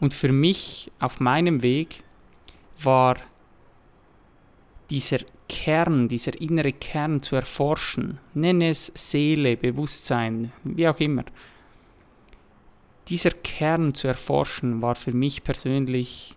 Und 0.00 0.12
für 0.12 0.32
mich 0.32 0.90
auf 0.98 1.20
meinem 1.20 1.62
Weg 1.62 2.02
war 2.82 3.16
dieser 4.90 5.20
Kern, 5.48 6.08
dieser 6.08 6.38
innere 6.40 6.72
Kern 6.72 7.22
zu 7.22 7.36
erforschen, 7.36 8.18
nenne 8.34 8.70
es 8.70 8.92
Seele, 8.94 9.56
Bewusstsein, 9.56 10.52
wie 10.64 10.88
auch 10.88 10.98
immer, 11.00 11.24
dieser 13.08 13.30
Kern 13.30 13.94
zu 13.94 14.08
erforschen 14.08 14.82
war 14.82 14.94
für 14.94 15.12
mich 15.12 15.44
persönlich 15.44 16.36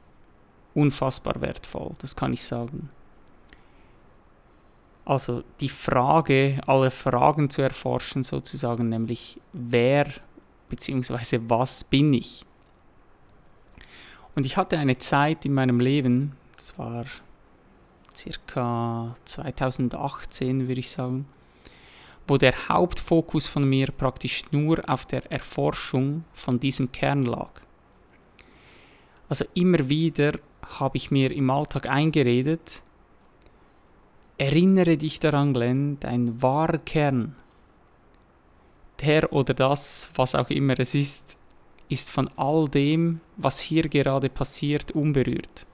unfassbar 0.74 1.42
wertvoll, 1.42 1.94
das 2.00 2.16
kann 2.16 2.34
ich 2.34 2.44
sagen. 2.44 2.90
Also 5.06 5.44
die 5.62 5.70
Frage, 5.70 6.60
alle 6.68 6.92
Fragen 6.92 7.50
zu 7.50 7.62
erforschen 7.62 8.24
sozusagen, 8.24 8.90
nämlich 8.90 9.40
wer 9.54 10.08
bzw. 10.70 11.40
was 11.48 11.86
bin 11.86 12.14
ich? 12.14 12.46
Und 14.36 14.46
ich 14.46 14.58
hatte 14.58 14.78
eine 14.78 14.98
Zeit 14.98 15.46
in 15.46 15.54
meinem 15.54 15.80
Leben, 15.80 16.36
das 16.56 16.78
war 16.78 17.06
circa 18.14 19.16
2018 19.26 20.68
würde 20.68 20.80
ich 20.80 20.92
sagen, 20.92 21.26
wo 22.28 22.38
der 22.38 22.70
Hauptfokus 22.70 23.48
von 23.48 23.68
mir 23.68 23.88
praktisch 23.88 24.44
nur 24.52 24.82
auf 24.88 25.06
der 25.06 25.32
Erforschung 25.32 26.26
von 26.34 26.60
diesem 26.60 26.92
Kern 26.92 27.24
lag. 27.24 27.50
Also 29.30 29.46
immer 29.54 29.90
wieder 29.90 30.34
habe 30.66 30.98
ich 30.98 31.12
mir 31.12 31.32
im 31.32 31.50
Alltag 31.50 31.88
eingeredet, 31.88 32.82
erinnere 34.38 34.98
dich 34.98 35.20
daran, 35.20 35.54
Glenn, 35.54 36.00
dein 36.00 36.42
wahrer 36.42 36.78
Kern, 36.78 37.36
der 39.02 39.32
oder 39.32 39.54
das, 39.54 40.10
was 40.16 40.36
auch 40.36 40.50
immer 40.50 40.80
es 40.80 40.96
ist, 40.96 41.38
ist 41.90 42.12
von 42.12 42.30
all 42.36 42.68
dem, 42.68 43.22
was 43.38 43.60
hier 43.60 43.88
gerade 43.88 44.30
passiert, 44.30 44.92
unberührt. 44.92 45.66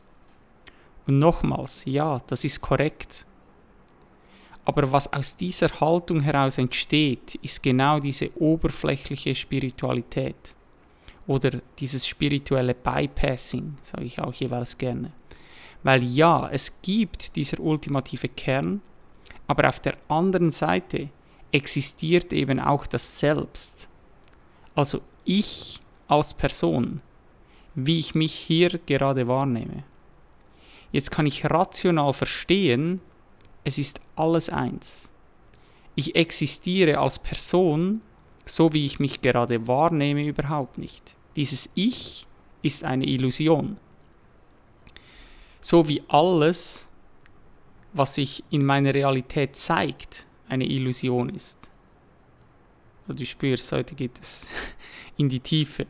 Und 1.07 1.19
nochmals, 1.19 1.83
ja, 1.85 2.21
das 2.27 2.45
ist 2.45 2.61
korrekt. 2.61 3.25
Aber 4.65 4.91
was 4.91 5.11
aus 5.11 5.35
dieser 5.35 5.69
Haltung 5.79 6.21
heraus 6.21 6.57
entsteht, 6.57 7.35
ist 7.41 7.61
genau 7.61 7.99
diese 7.99 8.29
oberflächliche 8.39 9.35
Spiritualität 9.35 10.55
oder 11.27 11.51
dieses 11.79 12.07
spirituelle 12.07 12.73
Bypassing, 12.73 13.75
sage 13.81 14.05
ich 14.05 14.19
auch 14.19 14.33
jeweils 14.33 14.77
gerne. 14.77 15.11
Weil 15.83 16.03
ja, 16.03 16.49
es 16.49 16.81
gibt 16.81 17.35
dieser 17.35 17.59
ultimative 17.59 18.29
Kern, 18.29 18.81
aber 19.47 19.67
auf 19.67 19.79
der 19.79 19.97
anderen 20.07 20.51
Seite 20.51 21.09
existiert 21.51 22.31
eben 22.31 22.59
auch 22.59 22.87
das 22.87 23.19
Selbst. 23.19 23.89
Also 24.75 25.01
ich 25.25 25.81
als 26.07 26.33
Person, 26.33 27.01
wie 27.75 27.99
ich 27.99 28.15
mich 28.15 28.33
hier 28.33 28.79
gerade 28.85 29.27
wahrnehme. 29.27 29.83
Jetzt 30.91 31.11
kann 31.11 31.25
ich 31.25 31.45
rational 31.45 32.13
verstehen, 32.13 33.01
es 33.63 33.77
ist 33.77 34.01
alles 34.15 34.49
eins. 34.49 35.09
ich 35.95 36.15
existiere 36.15 36.97
als 36.97 37.19
Person, 37.19 38.01
so 38.45 38.73
wie 38.73 38.85
ich 38.85 38.99
mich 38.99 39.21
gerade 39.21 39.67
wahrnehme, 39.67 40.25
überhaupt 40.25 40.77
nicht. 40.77 41.15
Dieses 41.35 41.69
Ich 41.75 42.25
ist 42.61 42.83
eine 42.83 43.05
Illusion. 43.05 43.77
So 45.61 45.87
wie 45.87 46.03
alles, 46.07 46.87
was 47.93 48.15
sich 48.15 48.43
in 48.49 48.65
meiner 48.65 48.93
Realität 48.93 49.55
zeigt, 49.55 50.25
eine 50.49 50.65
Illusion 50.65 51.29
ist. 51.29 51.57
Du 53.07 53.25
spürst, 53.25 53.71
heute 53.71 53.95
geht 53.95 54.19
es 54.19 54.47
in 55.17 55.29
die 55.29 55.39
Tiefe. 55.39 55.85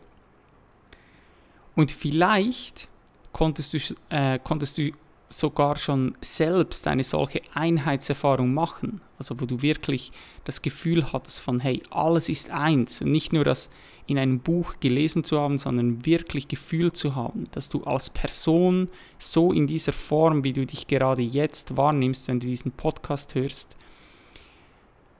Und 1.76 1.92
vielleicht 1.92 2.88
konntest 3.32 3.74
du, 3.74 3.96
äh, 4.10 4.40
konntest 4.40 4.78
du 4.78 4.92
sogar 5.40 5.76
schon 5.76 6.16
selbst 6.22 6.88
eine 6.88 7.04
solche 7.04 7.42
Einheitserfahrung 7.54 8.54
machen, 8.54 9.02
also 9.18 9.40
wo 9.40 9.46
du 9.46 9.62
wirklich 9.62 10.12
das 10.46 10.62
Gefühl 10.62 11.12
hattest 11.12 11.40
von, 11.40 11.60
hey, 11.60 11.82
alles 11.90 12.30
ist 12.30 12.50
eins 12.50 13.02
und 13.02 13.12
nicht 13.12 13.34
nur 13.34 13.44
das 13.44 13.70
in 14.06 14.18
einem 14.18 14.40
Buch 14.40 14.76
gelesen 14.80 15.24
zu 15.24 15.40
haben, 15.40 15.58
sondern 15.58 16.06
wirklich 16.06 16.48
gefühlt 16.48 16.98
zu 16.98 17.16
haben, 17.16 17.46
dass 17.52 17.70
du 17.70 17.84
als 17.84 18.10
Person 18.10 18.90
so 19.18 19.52
in 19.52 19.68
dieser 19.68 19.94
Form, 19.94 20.44
wie 20.44 20.54
du 20.54 20.66
dich 20.66 20.88
gerade 20.88 21.22
jetzt 21.22 21.78
wahrnimmst, 21.78 22.28
wenn 22.28 22.40
du 22.40 22.48
diesen 22.48 22.72
Podcast 22.72 23.36
hörst, 23.36 23.78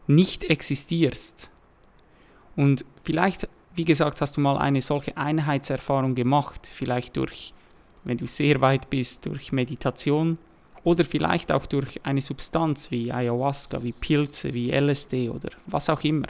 nicht 0.08 0.44
existierst. 0.44 1.50
Und 2.56 2.84
vielleicht, 3.04 3.48
wie 3.76 3.86
gesagt, 3.86 4.22
hast 4.22 4.38
du 4.38 4.42
mal 4.42 4.58
eine 4.58 4.82
solche 4.82 5.16
Einheitserfahrung 5.18 6.14
gemacht, 6.14 6.68
vielleicht 6.68 7.16
durch 7.18 7.54
wenn 8.04 8.18
du 8.18 8.28
sehr 8.28 8.62
weit 8.62 8.90
bist, 8.90 9.26
durch 9.26 9.52
Meditation 9.52 10.38
oder 10.84 11.06
vielleicht 11.06 11.52
auch 11.52 11.66
durch 11.66 12.00
eine 12.04 12.22
Substanz 12.22 12.92
wie 12.92 13.12
Ayahuasca, 13.12 13.82
wie 13.84 13.94
Pilze, 13.94 14.54
wie 14.54 14.72
LSD 14.72 15.30
oder 15.30 15.50
was 15.66 15.90
auch 15.90 16.04
immer. 16.04 16.28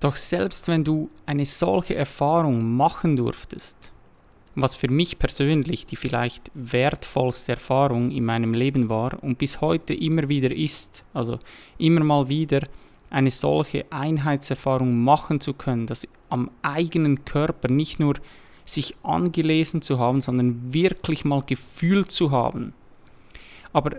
Doch 0.00 0.16
selbst 0.16 0.68
wenn 0.68 0.84
du 0.84 1.08
eine 1.24 1.46
solche 1.46 1.94
Erfahrung 1.94 2.76
machen 2.76 3.16
durftest, 3.16 3.92
was 4.54 4.74
für 4.74 4.90
mich 4.90 5.18
persönlich 5.18 5.86
die 5.86 5.96
vielleicht 5.96 6.50
wertvollste 6.54 7.52
Erfahrung 7.52 8.10
in 8.10 8.24
meinem 8.24 8.54
Leben 8.54 8.88
war 8.88 9.22
und 9.22 9.38
bis 9.38 9.60
heute 9.60 9.94
immer 9.94 10.28
wieder 10.28 10.50
ist, 10.50 11.04
also 11.14 11.38
immer 11.78 12.02
mal 12.02 12.28
wieder 12.28 12.62
eine 13.10 13.30
solche 13.30 13.84
Einheitserfahrung 13.90 15.02
machen 15.02 15.40
zu 15.40 15.54
können, 15.54 15.86
dass 15.86 16.08
am 16.28 16.50
eigenen 16.62 17.24
Körper 17.24 17.68
nicht 17.68 18.00
nur 18.00 18.14
sich 18.66 18.96
angelesen 19.02 19.80
zu 19.80 19.98
haben, 19.98 20.20
sondern 20.20 20.74
wirklich 20.74 21.24
mal 21.24 21.42
gefühlt 21.46 22.10
zu 22.10 22.30
haben. 22.32 22.74
Aber 23.72 23.96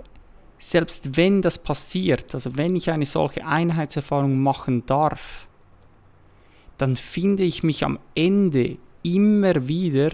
selbst 0.60 1.16
wenn 1.18 1.42
das 1.42 1.58
passiert, 1.58 2.34
also 2.34 2.58
wenn 2.58 2.76
ich 2.76 2.90
eine 2.90 3.06
solche 3.06 3.46
Einheitserfahrung 3.46 4.38
machen 4.42 4.86
darf, 4.86 5.48
dann 6.78 6.96
finde 6.96 7.44
ich 7.44 7.64
mich 7.64 7.84
am 7.84 7.98
Ende 8.14 8.78
immer 9.04 9.68
wieder 9.68 10.12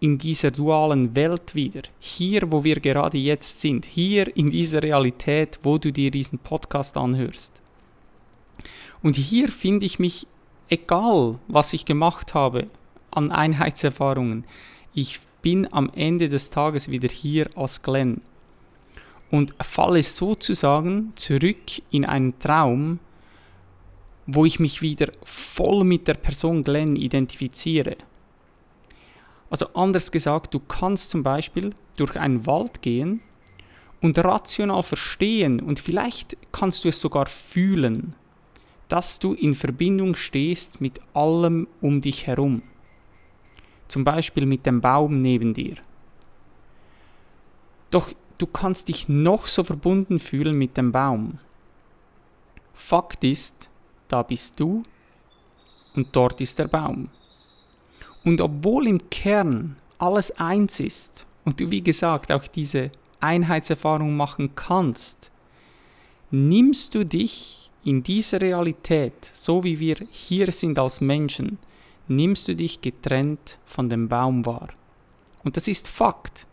in 0.00 0.18
dieser 0.18 0.50
dualen 0.50 1.14
Welt 1.14 1.54
wieder. 1.54 1.82
Hier, 1.98 2.50
wo 2.50 2.64
wir 2.64 2.76
gerade 2.76 3.18
jetzt 3.18 3.60
sind. 3.60 3.86
Hier 3.86 4.36
in 4.36 4.50
dieser 4.50 4.82
Realität, 4.82 5.58
wo 5.62 5.78
du 5.78 5.92
dir 5.92 6.10
diesen 6.10 6.38
Podcast 6.38 6.96
anhörst. 6.96 7.60
Und 9.02 9.16
hier 9.16 9.48
finde 9.48 9.86
ich 9.86 9.98
mich, 9.98 10.26
egal 10.68 11.38
was 11.48 11.72
ich 11.72 11.84
gemacht 11.84 12.34
habe, 12.34 12.66
an 13.14 13.30
Einheitserfahrungen. 13.30 14.44
Ich 14.92 15.20
bin 15.42 15.72
am 15.72 15.90
Ende 15.94 16.28
des 16.28 16.50
Tages 16.50 16.90
wieder 16.90 17.08
hier 17.08 17.48
als 17.56 17.82
Glenn 17.82 18.20
und 19.30 19.54
falle 19.62 20.02
sozusagen 20.02 21.12
zurück 21.16 21.82
in 21.90 22.04
einen 22.04 22.38
Traum, 22.38 22.98
wo 24.26 24.44
ich 24.44 24.58
mich 24.58 24.80
wieder 24.80 25.12
voll 25.24 25.84
mit 25.84 26.08
der 26.08 26.14
Person 26.14 26.64
Glenn 26.64 26.96
identifiziere. 26.96 27.96
Also 29.50 29.66
anders 29.74 30.10
gesagt, 30.10 30.54
du 30.54 30.60
kannst 30.60 31.10
zum 31.10 31.22
Beispiel 31.22 31.74
durch 31.96 32.16
einen 32.16 32.46
Wald 32.46 32.80
gehen 32.80 33.20
und 34.00 34.18
rational 34.18 34.82
verstehen 34.82 35.60
und 35.60 35.78
vielleicht 35.78 36.36
kannst 36.52 36.84
du 36.84 36.88
es 36.88 37.00
sogar 37.00 37.26
fühlen, 37.26 38.14
dass 38.88 39.18
du 39.18 39.34
in 39.34 39.54
Verbindung 39.54 40.14
stehst 40.14 40.80
mit 40.80 41.00
allem 41.12 41.68
um 41.80 42.00
dich 42.00 42.26
herum 42.26 42.62
zum 43.94 44.02
Beispiel 44.02 44.44
mit 44.44 44.66
dem 44.66 44.80
Baum 44.80 45.22
neben 45.22 45.54
dir. 45.54 45.76
Doch 47.92 48.12
du 48.38 48.46
kannst 48.48 48.88
dich 48.88 49.08
noch 49.08 49.46
so 49.46 49.62
verbunden 49.62 50.18
fühlen 50.18 50.58
mit 50.58 50.76
dem 50.76 50.90
Baum. 50.90 51.38
Fakt 52.72 53.22
ist, 53.22 53.70
da 54.08 54.24
bist 54.24 54.58
du 54.58 54.82
und 55.94 56.08
dort 56.10 56.40
ist 56.40 56.58
der 56.58 56.66
Baum. 56.66 57.08
Und 58.24 58.40
obwohl 58.40 58.88
im 58.88 59.10
Kern 59.10 59.76
alles 59.98 60.32
eins 60.40 60.80
ist 60.80 61.24
und 61.44 61.60
du 61.60 61.70
wie 61.70 61.84
gesagt 61.84 62.32
auch 62.32 62.48
diese 62.48 62.90
Einheitserfahrung 63.20 64.16
machen 64.16 64.56
kannst, 64.56 65.30
nimmst 66.32 66.96
du 66.96 67.06
dich 67.06 67.70
in 67.84 68.02
dieser 68.02 68.40
Realität, 68.40 69.24
so 69.24 69.62
wie 69.62 69.78
wir 69.78 69.98
hier 70.10 70.50
sind 70.50 70.80
als 70.80 71.00
Menschen, 71.00 71.58
nimmst 72.08 72.48
du 72.48 72.54
dich 72.54 72.80
getrennt 72.80 73.58
von 73.64 73.88
dem 73.88 74.08
Baum 74.08 74.44
wahr. 74.46 74.68
Und 75.42 75.56
das 75.56 75.68
ist 75.68 75.88
Fakt. 75.88 76.46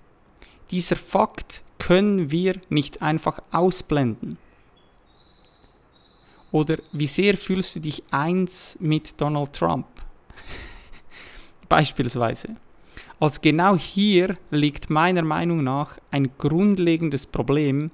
Dieser 0.69 0.95
Fakt 0.95 1.63
können 1.77 2.31
wir 2.31 2.59
nicht 2.69 3.01
einfach 3.01 3.41
ausblenden. 3.51 4.37
Oder 6.51 6.77
wie 6.91 7.07
sehr 7.07 7.37
fühlst 7.37 7.75
du 7.75 7.79
dich 7.79 8.03
eins 8.11 8.77
mit 8.79 9.19
Donald 9.19 9.53
Trump? 9.53 9.87
Beispielsweise. 11.69 12.49
Als 13.19 13.39
genau 13.39 13.77
hier 13.77 14.37
liegt 14.49 14.89
meiner 14.89 15.21
Meinung 15.21 15.63
nach 15.63 15.97
ein 16.09 16.31
grundlegendes 16.37 17.27
Problem, 17.27 17.91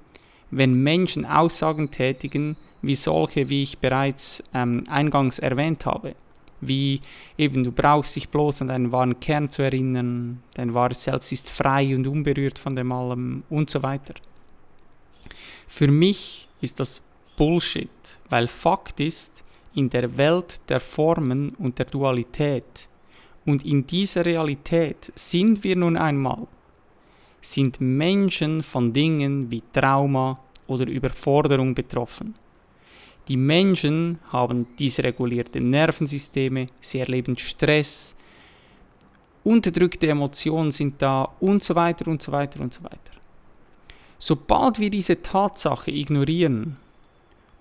wenn 0.50 0.82
Menschen 0.82 1.24
Aussagen 1.24 1.90
tätigen, 1.90 2.56
wie 2.82 2.94
solche, 2.94 3.48
wie 3.48 3.62
ich 3.62 3.78
bereits 3.78 4.42
ähm, 4.54 4.84
eingangs 4.88 5.38
erwähnt 5.38 5.84
habe 5.84 6.14
wie 6.60 7.00
eben 7.36 7.64
du 7.64 7.72
brauchst 7.72 8.16
dich 8.16 8.28
bloß 8.28 8.62
an 8.62 8.68
deinen 8.68 8.92
wahren 8.92 9.18
Kern 9.20 9.50
zu 9.50 9.62
erinnern, 9.62 10.42
dein 10.54 10.74
wahres 10.74 11.04
Selbst 11.04 11.32
ist 11.32 11.48
frei 11.48 11.94
und 11.94 12.06
unberührt 12.06 12.58
von 12.58 12.76
dem 12.76 12.92
allem 12.92 13.42
und 13.50 13.70
so 13.70 13.82
weiter. 13.82 14.14
Für 15.66 15.88
mich 15.88 16.48
ist 16.60 16.80
das 16.80 17.02
Bullshit, 17.36 17.90
weil 18.28 18.48
Fakt 18.48 19.00
ist, 19.00 19.44
in 19.74 19.90
der 19.90 20.16
Welt 20.16 20.60
der 20.68 20.80
Formen 20.80 21.50
und 21.50 21.78
der 21.78 21.86
Dualität 21.86 22.88
und 23.48 23.64
in 23.64 23.86
dieser 23.86 24.26
Realität 24.26 25.10
sind 25.14 25.64
wir 25.64 25.74
nun 25.74 25.96
einmal, 25.96 26.46
sind 27.40 27.80
Menschen 27.80 28.62
von 28.62 28.92
Dingen 28.92 29.50
wie 29.50 29.62
Trauma 29.72 30.38
oder 30.66 30.86
Überforderung 30.86 31.74
betroffen. 31.74 32.34
Die 33.28 33.36
Menschen 33.36 34.18
haben 34.32 34.66
dysregulierte 34.78 35.60
Nervensysteme, 35.60 36.66
sie 36.80 37.00
erleben 37.00 37.36
Stress, 37.36 38.16
unterdrückte 39.44 40.08
Emotionen 40.08 40.70
sind 40.70 41.00
da 41.02 41.24
und 41.40 41.62
so 41.62 41.74
weiter 41.74 42.08
und 42.08 42.22
so 42.22 42.32
weiter 42.32 42.60
und 42.60 42.72
so 42.72 42.84
weiter. 42.84 43.12
Sobald 44.18 44.78
wir 44.78 44.90
diese 44.90 45.20
Tatsache 45.20 45.90
ignorieren 45.90 46.76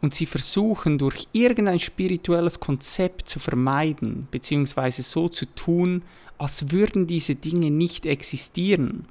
und 0.01 0.15
sie 0.15 0.25
versuchen 0.25 0.97
durch 0.97 1.27
irgendein 1.33 1.79
spirituelles 1.79 2.59
Konzept 2.59 3.27
zu 3.27 3.39
vermeiden, 3.39 4.27
beziehungsweise 4.31 5.03
so 5.03 5.27
zu 5.27 5.45
tun, 5.53 6.01
als 6.37 6.71
würden 6.71 7.07
diese 7.07 7.35
Dinge 7.35 7.71
nicht 7.71 8.05
existieren, 8.05 9.05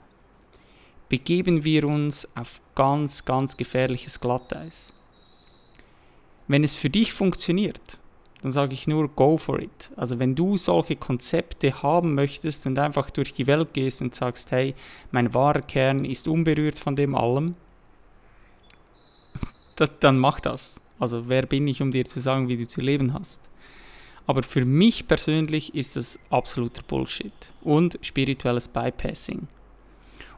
begeben 1.09 1.65
wir 1.65 1.85
uns 1.87 2.27
auf 2.35 2.61
ganz, 2.75 3.25
ganz 3.25 3.57
gefährliches 3.57 4.21
Glatteis. 4.21 4.93
Wenn 6.49 6.63
es 6.63 6.77
für 6.77 6.91
dich 6.91 7.13
funktioniert, 7.13 7.99
dann 8.43 8.53
sage 8.53 8.75
ich 8.75 8.87
nur, 8.87 9.09
go 9.09 9.39
for 9.39 9.59
it. 9.59 9.91
Also 9.97 10.19
wenn 10.19 10.37
du 10.37 10.57
solche 10.57 10.95
Konzepte 10.95 11.83
haben 11.83 12.15
möchtest 12.15 12.67
und 12.67 12.79
einfach 12.79 13.11
durch 13.11 13.33
die 13.33 13.49
Welt 13.49 13.73
gehst 13.73 14.03
und 14.03 14.15
sagst, 14.15 14.53
hey, 14.53 14.75
mein 15.11 15.35
wahrer 15.35 15.63
Kern 15.63 16.05
ist 16.05 16.29
unberührt 16.29 16.79
von 16.79 16.95
dem 16.95 17.15
allem, 17.15 17.57
dann 20.01 20.19
mach 20.19 20.39
das. 20.39 20.81
Also 20.99 21.29
wer 21.29 21.43
bin 21.47 21.67
ich, 21.67 21.83
um 21.83 21.91
dir 21.91 22.05
zu 22.05 22.21
sagen, 22.21 22.49
wie 22.49 22.57
du 22.57 22.67
zu 22.67 22.81
leben 22.81 23.15
hast? 23.15 23.41
Aber 24.29 24.43
für 24.43 24.65
mich 24.65 25.09
persönlich 25.09 25.75
ist 25.75 25.97
das 25.97 26.19
absoluter 26.31 26.83
Bullshit 26.83 27.53
und 27.63 27.99
spirituelles 28.03 28.69
Bypassing. 28.69 29.49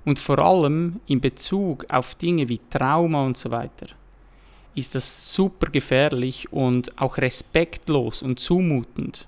Und 0.05 0.19
vor 0.19 0.39
allem 0.39 1.01
in 1.07 1.21
Bezug 1.21 1.85
auf 1.91 2.15
Dinge 2.15 2.49
wie 2.49 2.61
Trauma 2.71 3.25
und 3.25 3.37
so 3.37 3.51
weiter 3.51 3.89
ist 4.79 4.95
das 4.95 5.35
super 5.35 5.71
gefährlich 5.71 6.53
und 6.53 6.99
auch 7.01 7.19
respektlos 7.19 8.23
und 8.23 8.39
zumutend, 8.39 9.27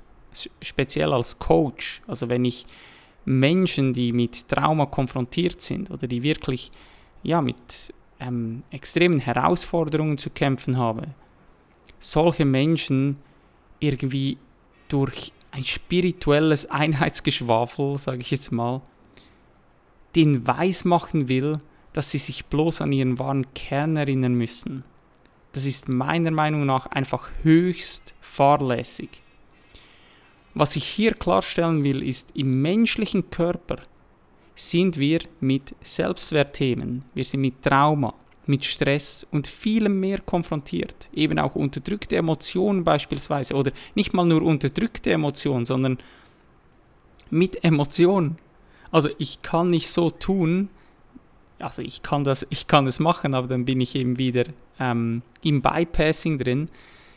speziell 0.61 1.13
als 1.13 1.39
Coach. 1.39 2.03
Also 2.07 2.29
wenn 2.29 2.45
ich 2.45 2.67
Menschen, 3.25 3.93
die 3.93 4.13
mit 4.13 4.49
Trauma 4.49 4.87
konfrontiert 4.87 5.61
sind 5.61 5.91
oder 5.91 6.07
die 6.07 6.23
wirklich 6.23 6.71
ja, 7.23 7.41
mit 7.43 7.93
ähm, 8.19 8.63
extremen 8.71 9.19
Herausforderungen 9.21 10.19
zu 10.19 10.31
kämpfen 10.31 10.79
haben, 10.79 11.15
solche 11.99 12.45
Menschen 12.45 13.17
irgendwie 13.79 14.39
durch 14.89 15.33
ein 15.51 15.65
spirituelles 15.65 16.67
Einheitsgeschwafel, 16.71 17.99
sage 17.99 18.21
ich 18.21 18.31
jetzt 18.31 18.53
mal, 18.53 18.83
den 20.15 20.47
weismachen 20.47 21.29
will, 21.29 21.59
dass 21.93 22.11
sie 22.11 22.19
sich 22.19 22.47
bloß 22.47 22.81
an 22.83 22.93
ihren 22.93 23.19
wahren 23.19 23.53
Kern 23.55 23.97
erinnern 23.97 24.35
müssen. 24.35 24.85
Das 25.53 25.67
ist 25.67 25.89
meiner 25.89 26.31
Meinung 26.31 26.67
nach 26.67 26.87
einfach 26.87 27.29
höchst 27.43 28.15
fahrlässig. 28.21 29.09
Was 30.55 30.77
ich 30.77 30.85
hier 30.85 31.13
klarstellen 31.13 31.85
will, 31.85 32.03
ist, 32.03 32.31
im 32.35 32.63
menschlichen 32.63 33.31
Körper 33.31 33.77
sind 34.55 34.99
wir 34.99 35.21
mit 35.41 35.75
Selbstwertthemen, 35.83 37.05
wir 37.15 37.25
sind 37.25 37.41
mit 37.41 37.63
Trauma, 37.63 38.15
mit 38.47 38.65
Stress 38.65 39.27
und 39.31 39.47
vielem 39.47 40.01
mehr 40.01 40.21
konfrontiert. 40.21 41.09
Eben 41.15 41.39
auch 41.39 41.55
unterdrückte 41.55 42.17
Emotionen 42.17 42.85
beispielsweise 42.85 43.55
oder 43.55 43.73
nicht 43.95 44.13
mal 44.13 44.27
nur 44.27 44.43
unterdrückte 44.43 45.13
Emotionen, 45.13 45.65
sondern 45.65 45.99
mit 47.31 47.65
Emotionen. 47.65 48.39
Also 48.91 49.09
ich 49.19 49.41
kann 49.43 49.71
nicht 49.71 49.89
so 49.89 50.11
tun, 50.11 50.69
also 51.61 51.83
ich 51.83 52.03
kann 52.03 52.25
das, 52.25 52.47
ich 52.51 52.67
kann 52.67 52.87
es 52.87 53.01
machen, 53.01 53.35
aber 53.35 53.49
dann 53.49 53.65
bin 53.65 53.81
ich 53.81 53.95
eben 53.95 54.19
wieder 54.19 54.45
ähm, 54.79 55.23
im 55.43 55.63
Bypassing 55.63 56.39
drin. 56.39 56.69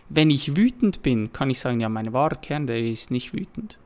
Wenn 0.09 0.29
ich 0.29 0.55
wütend 0.55 1.01
bin, 1.01 1.33
kann 1.33 1.49
ich 1.49 1.59
sagen, 1.59 1.79
ja, 1.79 1.89
mein 1.89 2.13
wahrer 2.13 2.35
Kern, 2.35 2.67
der 2.67 2.79
ist 2.79 3.11
nicht 3.11 3.33
wütend. 3.33 3.77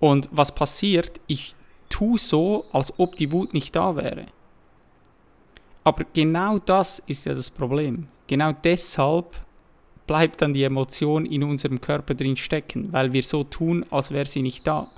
Und 0.00 0.28
was 0.30 0.54
passiert? 0.54 1.20
Ich 1.26 1.54
tue 1.88 2.18
so, 2.18 2.66
als 2.72 2.98
ob 2.98 3.16
die 3.16 3.32
Wut 3.32 3.54
nicht 3.54 3.74
da 3.74 3.96
wäre. 3.96 4.26
Aber 5.84 6.04
genau 6.12 6.58
das 6.58 6.98
ist 7.00 7.24
ja 7.24 7.34
das 7.34 7.50
Problem. 7.50 8.08
Genau 8.26 8.52
deshalb 8.52 9.40
bleibt 10.06 10.42
dann 10.42 10.54
die 10.54 10.62
Emotion 10.62 11.24
in 11.24 11.42
unserem 11.42 11.80
Körper 11.80 12.14
drin 12.14 12.36
stecken, 12.36 12.92
weil 12.92 13.12
wir 13.12 13.22
so 13.22 13.44
tun, 13.44 13.86
als 13.90 14.10
wäre 14.10 14.26
sie 14.26 14.42
nicht 14.42 14.66
da. 14.66 14.90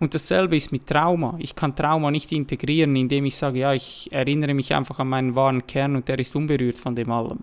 Und 0.00 0.14
dasselbe 0.14 0.56
ist 0.56 0.72
mit 0.72 0.86
Trauma. 0.86 1.36
Ich 1.38 1.54
kann 1.54 1.76
Trauma 1.76 2.10
nicht 2.10 2.32
integrieren, 2.32 2.96
indem 2.96 3.24
ich 3.24 3.36
sage, 3.36 3.60
ja, 3.60 3.72
ich 3.72 4.08
erinnere 4.12 4.54
mich 4.54 4.74
einfach 4.74 4.98
an 4.98 5.08
meinen 5.08 5.34
wahren 5.34 5.66
Kern 5.66 5.96
und 5.96 6.08
der 6.08 6.18
ist 6.18 6.34
unberührt 6.34 6.78
von 6.78 6.96
dem 6.96 7.10
allem. 7.10 7.40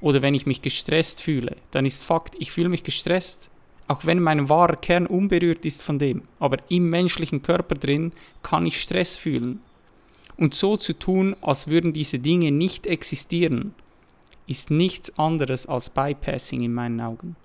Oder 0.00 0.22
wenn 0.22 0.34
ich 0.34 0.46
mich 0.46 0.62
gestresst 0.62 1.20
fühle, 1.20 1.56
dann 1.70 1.84
ist 1.84 2.02
Fakt, 2.02 2.34
ich 2.38 2.52
fühle 2.52 2.70
mich 2.70 2.84
gestresst. 2.84 3.50
Auch 3.86 4.06
wenn 4.06 4.20
mein 4.20 4.48
wahrer 4.48 4.76
Kern 4.76 5.06
unberührt 5.06 5.64
ist 5.66 5.82
von 5.82 5.98
dem. 5.98 6.22
Aber 6.38 6.58
im 6.68 6.88
menschlichen 6.88 7.42
Körper 7.42 7.74
drin 7.74 8.12
kann 8.42 8.66
ich 8.66 8.80
Stress 8.80 9.16
fühlen. 9.16 9.60
Und 10.36 10.54
so 10.54 10.76
zu 10.76 10.98
tun, 10.98 11.36
als 11.42 11.68
würden 11.68 11.92
diese 11.92 12.18
Dinge 12.18 12.50
nicht 12.50 12.86
existieren, 12.86 13.74
ist 14.46 14.70
nichts 14.70 15.18
anderes 15.18 15.66
als 15.66 15.90
Bypassing 15.90 16.62
in 16.62 16.72
meinen 16.72 17.00
Augen. 17.00 17.36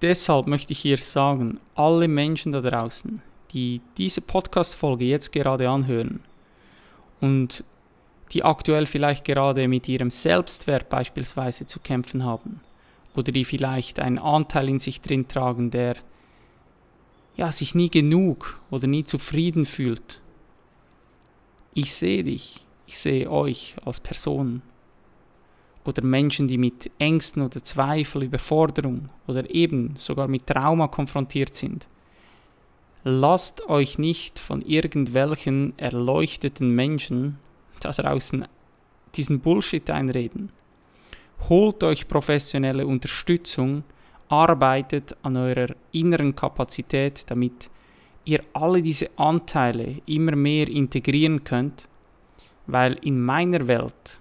Deshalb 0.00 0.46
möchte 0.46 0.72
ich 0.72 0.78
hier 0.78 0.98
sagen, 0.98 1.58
alle 1.74 2.06
Menschen 2.06 2.52
da 2.52 2.60
draußen, 2.60 3.20
die 3.52 3.80
diese 3.96 4.20
Podcast-Folge 4.20 5.04
jetzt 5.04 5.32
gerade 5.32 5.68
anhören 5.68 6.20
und 7.20 7.64
die 8.32 8.44
aktuell 8.44 8.86
vielleicht 8.86 9.24
gerade 9.24 9.66
mit 9.66 9.88
ihrem 9.88 10.10
Selbstwert 10.10 10.88
beispielsweise 10.88 11.66
zu 11.66 11.80
kämpfen 11.80 12.24
haben 12.24 12.60
oder 13.16 13.32
die 13.32 13.44
vielleicht 13.44 13.98
einen 13.98 14.18
Anteil 14.18 14.68
in 14.68 14.78
sich 14.78 15.00
drin 15.00 15.26
tragen, 15.26 15.70
der 15.70 15.96
ja, 17.36 17.50
sich 17.50 17.74
nie 17.74 17.88
genug 17.88 18.60
oder 18.70 18.86
nie 18.86 19.04
zufrieden 19.04 19.64
fühlt. 19.64 20.20
Ich 21.74 21.94
sehe 21.94 22.22
dich, 22.22 22.64
ich 22.86 22.98
sehe 22.98 23.30
euch 23.30 23.76
als 23.84 24.00
Person 24.00 24.62
oder 25.88 26.04
Menschen, 26.04 26.46
die 26.46 26.58
mit 26.58 26.90
Ängsten 26.98 27.42
oder 27.42 27.62
Zweifel, 27.62 28.22
Überforderung 28.22 29.08
oder 29.26 29.52
eben 29.52 29.94
sogar 29.96 30.28
mit 30.28 30.46
Trauma 30.46 30.86
konfrontiert 30.86 31.54
sind. 31.54 31.88
Lasst 33.04 33.66
euch 33.68 33.98
nicht 33.98 34.38
von 34.38 34.60
irgendwelchen 34.60 35.72
erleuchteten 35.78 36.74
Menschen 36.74 37.38
da 37.80 37.90
draußen 37.90 38.46
diesen 39.14 39.40
Bullshit 39.40 39.88
einreden. 39.88 40.50
Holt 41.48 41.82
euch 41.84 42.06
professionelle 42.06 42.86
Unterstützung, 42.86 43.84
arbeitet 44.28 45.16
an 45.22 45.36
eurer 45.36 45.68
inneren 45.92 46.34
Kapazität, 46.34 47.30
damit 47.30 47.70
ihr 48.26 48.42
alle 48.52 48.82
diese 48.82 49.08
Anteile 49.16 50.02
immer 50.04 50.36
mehr 50.36 50.68
integrieren 50.68 51.44
könnt, 51.44 51.88
weil 52.66 52.98
in 53.02 53.22
meiner 53.24 53.66
Welt 53.66 54.20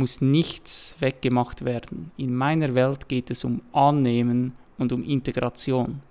muss 0.00 0.20
nichts 0.20 0.96
weggemacht 0.98 1.64
werden. 1.64 2.10
In 2.16 2.34
meiner 2.34 2.74
Welt 2.74 3.08
geht 3.08 3.30
es 3.30 3.44
um 3.44 3.60
Annehmen 3.72 4.54
und 4.78 4.92
um 4.92 5.04
Integration. 5.04 6.02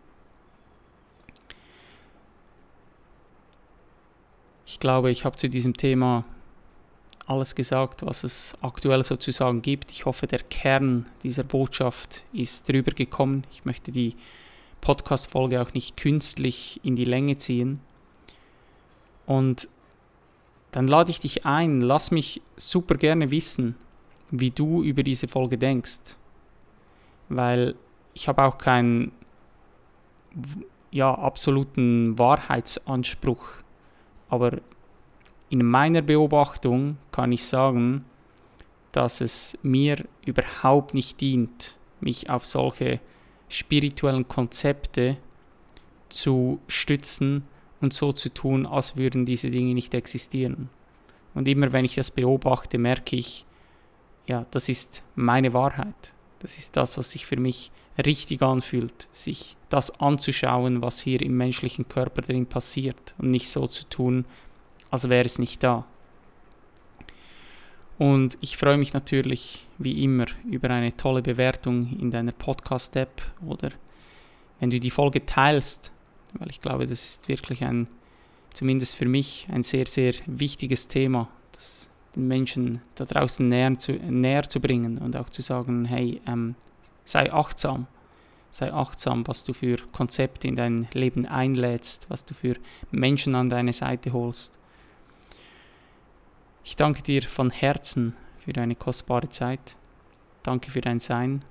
Ich 4.66 4.80
glaube, 4.80 5.12
ich 5.12 5.26
habe 5.26 5.36
zu 5.36 5.50
diesem 5.50 5.76
Thema 5.76 6.24
alles 7.26 7.54
gesagt, 7.56 8.06
was 8.06 8.24
es 8.24 8.56
aktuell 8.62 9.04
sozusagen 9.04 9.62
gibt. 9.62 9.92
Ich 9.92 10.06
hoffe, 10.06 10.26
der 10.26 10.40
Kern 10.40 11.10
dieser 11.24 11.44
Botschaft 11.44 12.24
ist 12.32 12.70
drüber 12.70 12.92
gekommen. 12.92 13.46
Ich 13.52 13.66
möchte 13.66 13.92
die 13.92 14.16
Podcast-Folge 14.82 15.62
auch 15.62 15.74
nicht 15.74 15.98
künstlich 15.98 16.80
in 16.84 16.96
die 16.96 17.06
Länge 17.06 17.38
ziehen. 17.38 17.80
Und 19.26 19.68
dann 20.72 20.88
lade 20.88 21.12
ich 21.12 21.20
dich 21.20 21.46
ein, 21.46 21.82
lass 21.82 22.12
mich 22.12 22.42
super 22.58 22.96
gerne 22.96 23.32
wissen, 23.32 23.76
wie 24.30 24.52
du 24.52 24.84
über 24.84 25.04
diese 25.04 25.28
Folge 25.28 25.58
denkst. 25.58 26.16
Weil 27.30 27.76
ich 28.14 28.28
habe 28.28 28.44
auch 28.44 28.58
keinen 28.58 29.12
ja, 30.92 31.14
absoluten 31.14 32.18
Wahrheitsanspruch. 32.18 33.44
Aber 34.30 34.60
in 35.50 35.66
meiner 35.66 36.02
Beobachtung 36.02 36.98
kann 37.12 37.32
ich 37.32 37.46
sagen, 37.46 38.06
dass 38.92 39.22
es 39.22 39.58
mir 39.64 40.06
überhaupt 40.26 40.94
nicht 40.94 41.22
dient, 41.22 41.78
mich 42.02 42.30
auf 42.30 42.46
solche 42.46 43.00
spirituellen 43.48 44.28
Konzepte 44.28 45.18
zu 46.10 46.60
stützen 46.68 47.44
und 47.82 47.94
so 47.94 48.12
zu 48.12 48.34
tun, 48.34 48.66
als 48.66 48.98
würden 48.98 49.26
diese 49.26 49.50
Dinge 49.50 49.74
nicht 49.74 49.94
existieren. 49.94 50.70
Und 51.34 51.48
immer 51.48 51.72
wenn 51.72 51.86
ich 51.86 51.96
das 51.96 52.12
beobachte, 52.12 52.78
merke 52.78 53.16
ich, 53.16 53.46
ja, 54.28 54.46
das 54.52 54.70
ist 54.70 55.04
meine 55.16 55.54
Wahrheit. 55.54 56.14
Das 56.40 56.58
ist 56.58 56.78
das, 56.78 56.98
was 56.98 57.12
sich 57.12 57.26
für 57.26 57.38
mich 57.38 57.72
richtig 58.06 58.42
anfühlt, 58.42 59.08
sich 59.14 59.58
das 59.70 60.00
anzuschauen, 60.00 60.82
was 60.82 61.02
hier 61.02 61.22
im 61.22 61.36
menschlichen 61.38 61.88
Körper 61.90 62.22
drin 62.22 62.46
passiert 62.46 63.16
und 63.18 63.32
nicht 63.32 63.50
so 63.50 63.68
zu 63.68 63.88
tun, 63.90 64.26
als 64.90 65.10
wäre 65.10 65.26
es 65.26 65.40
nicht 65.40 65.64
da. 65.64 65.86
Und 67.98 68.38
ich 68.40 68.56
freue 68.56 68.78
mich 68.78 68.94
natürlich 68.94 69.68
wie 69.78 70.04
immer 70.04 70.28
über 70.50 70.70
eine 70.70 70.96
tolle 70.96 71.22
Bewertung 71.22 71.98
in 72.00 72.12
deiner 72.12 72.32
Podcast-App 72.32 73.22
oder 73.46 73.72
wenn 74.62 74.70
du 74.70 74.80
die 74.80 74.90
Folge 74.90 75.26
teilst, 75.26 75.92
weil 76.34 76.50
ich 76.50 76.60
glaube, 76.60 76.86
das 76.86 77.04
ist 77.04 77.28
wirklich 77.28 77.64
ein, 77.64 77.88
zumindest 78.54 78.96
für 78.96 79.06
mich, 79.06 79.48
ein 79.52 79.64
sehr, 79.64 79.86
sehr 79.86 80.14
wichtiges 80.26 80.88
Thema, 80.88 81.28
das 81.52 81.90
den 82.16 82.28
Menschen 82.28 82.82
da 82.96 83.06
draußen 83.06 83.48
näher 83.48 83.78
zu, 83.78 83.94
näher 83.94 84.44
zu 84.44 84.60
bringen 84.60 84.98
und 84.98 85.16
auch 85.16 85.30
zu 85.30 85.42
sagen, 85.42 85.86
hey, 85.86 86.22
ähm, 86.28 86.56
sei 87.06 87.32
achtsam, 87.32 87.88
sei 88.52 88.74
achtsam, 88.74 89.28
was 89.28 89.44
du 89.44 89.54
für 89.54 89.78
Konzepte 89.92 90.48
in 90.48 90.56
dein 90.56 90.88
Leben 90.94 91.26
einlädst, 91.26 92.08
was 92.10 92.26
du 92.26 92.34
für 92.34 92.56
Menschen 92.92 93.36
an 93.36 93.50
deine 93.50 93.74
Seite 93.74 94.12
holst. 94.14 94.54
Ich 96.64 96.76
danke 96.76 97.02
dir 97.02 97.22
von 97.24 97.50
Herzen 97.50 98.16
für 98.38 98.54
deine 98.54 98.76
kostbare 98.76 99.30
Zeit. 99.30 99.76
Danke 100.44 100.72
für 100.72 100.82
dein 100.82 101.00
Sein 101.00 101.42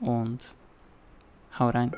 und 0.00 0.54
hau 1.58 1.68
rein. 1.70 1.92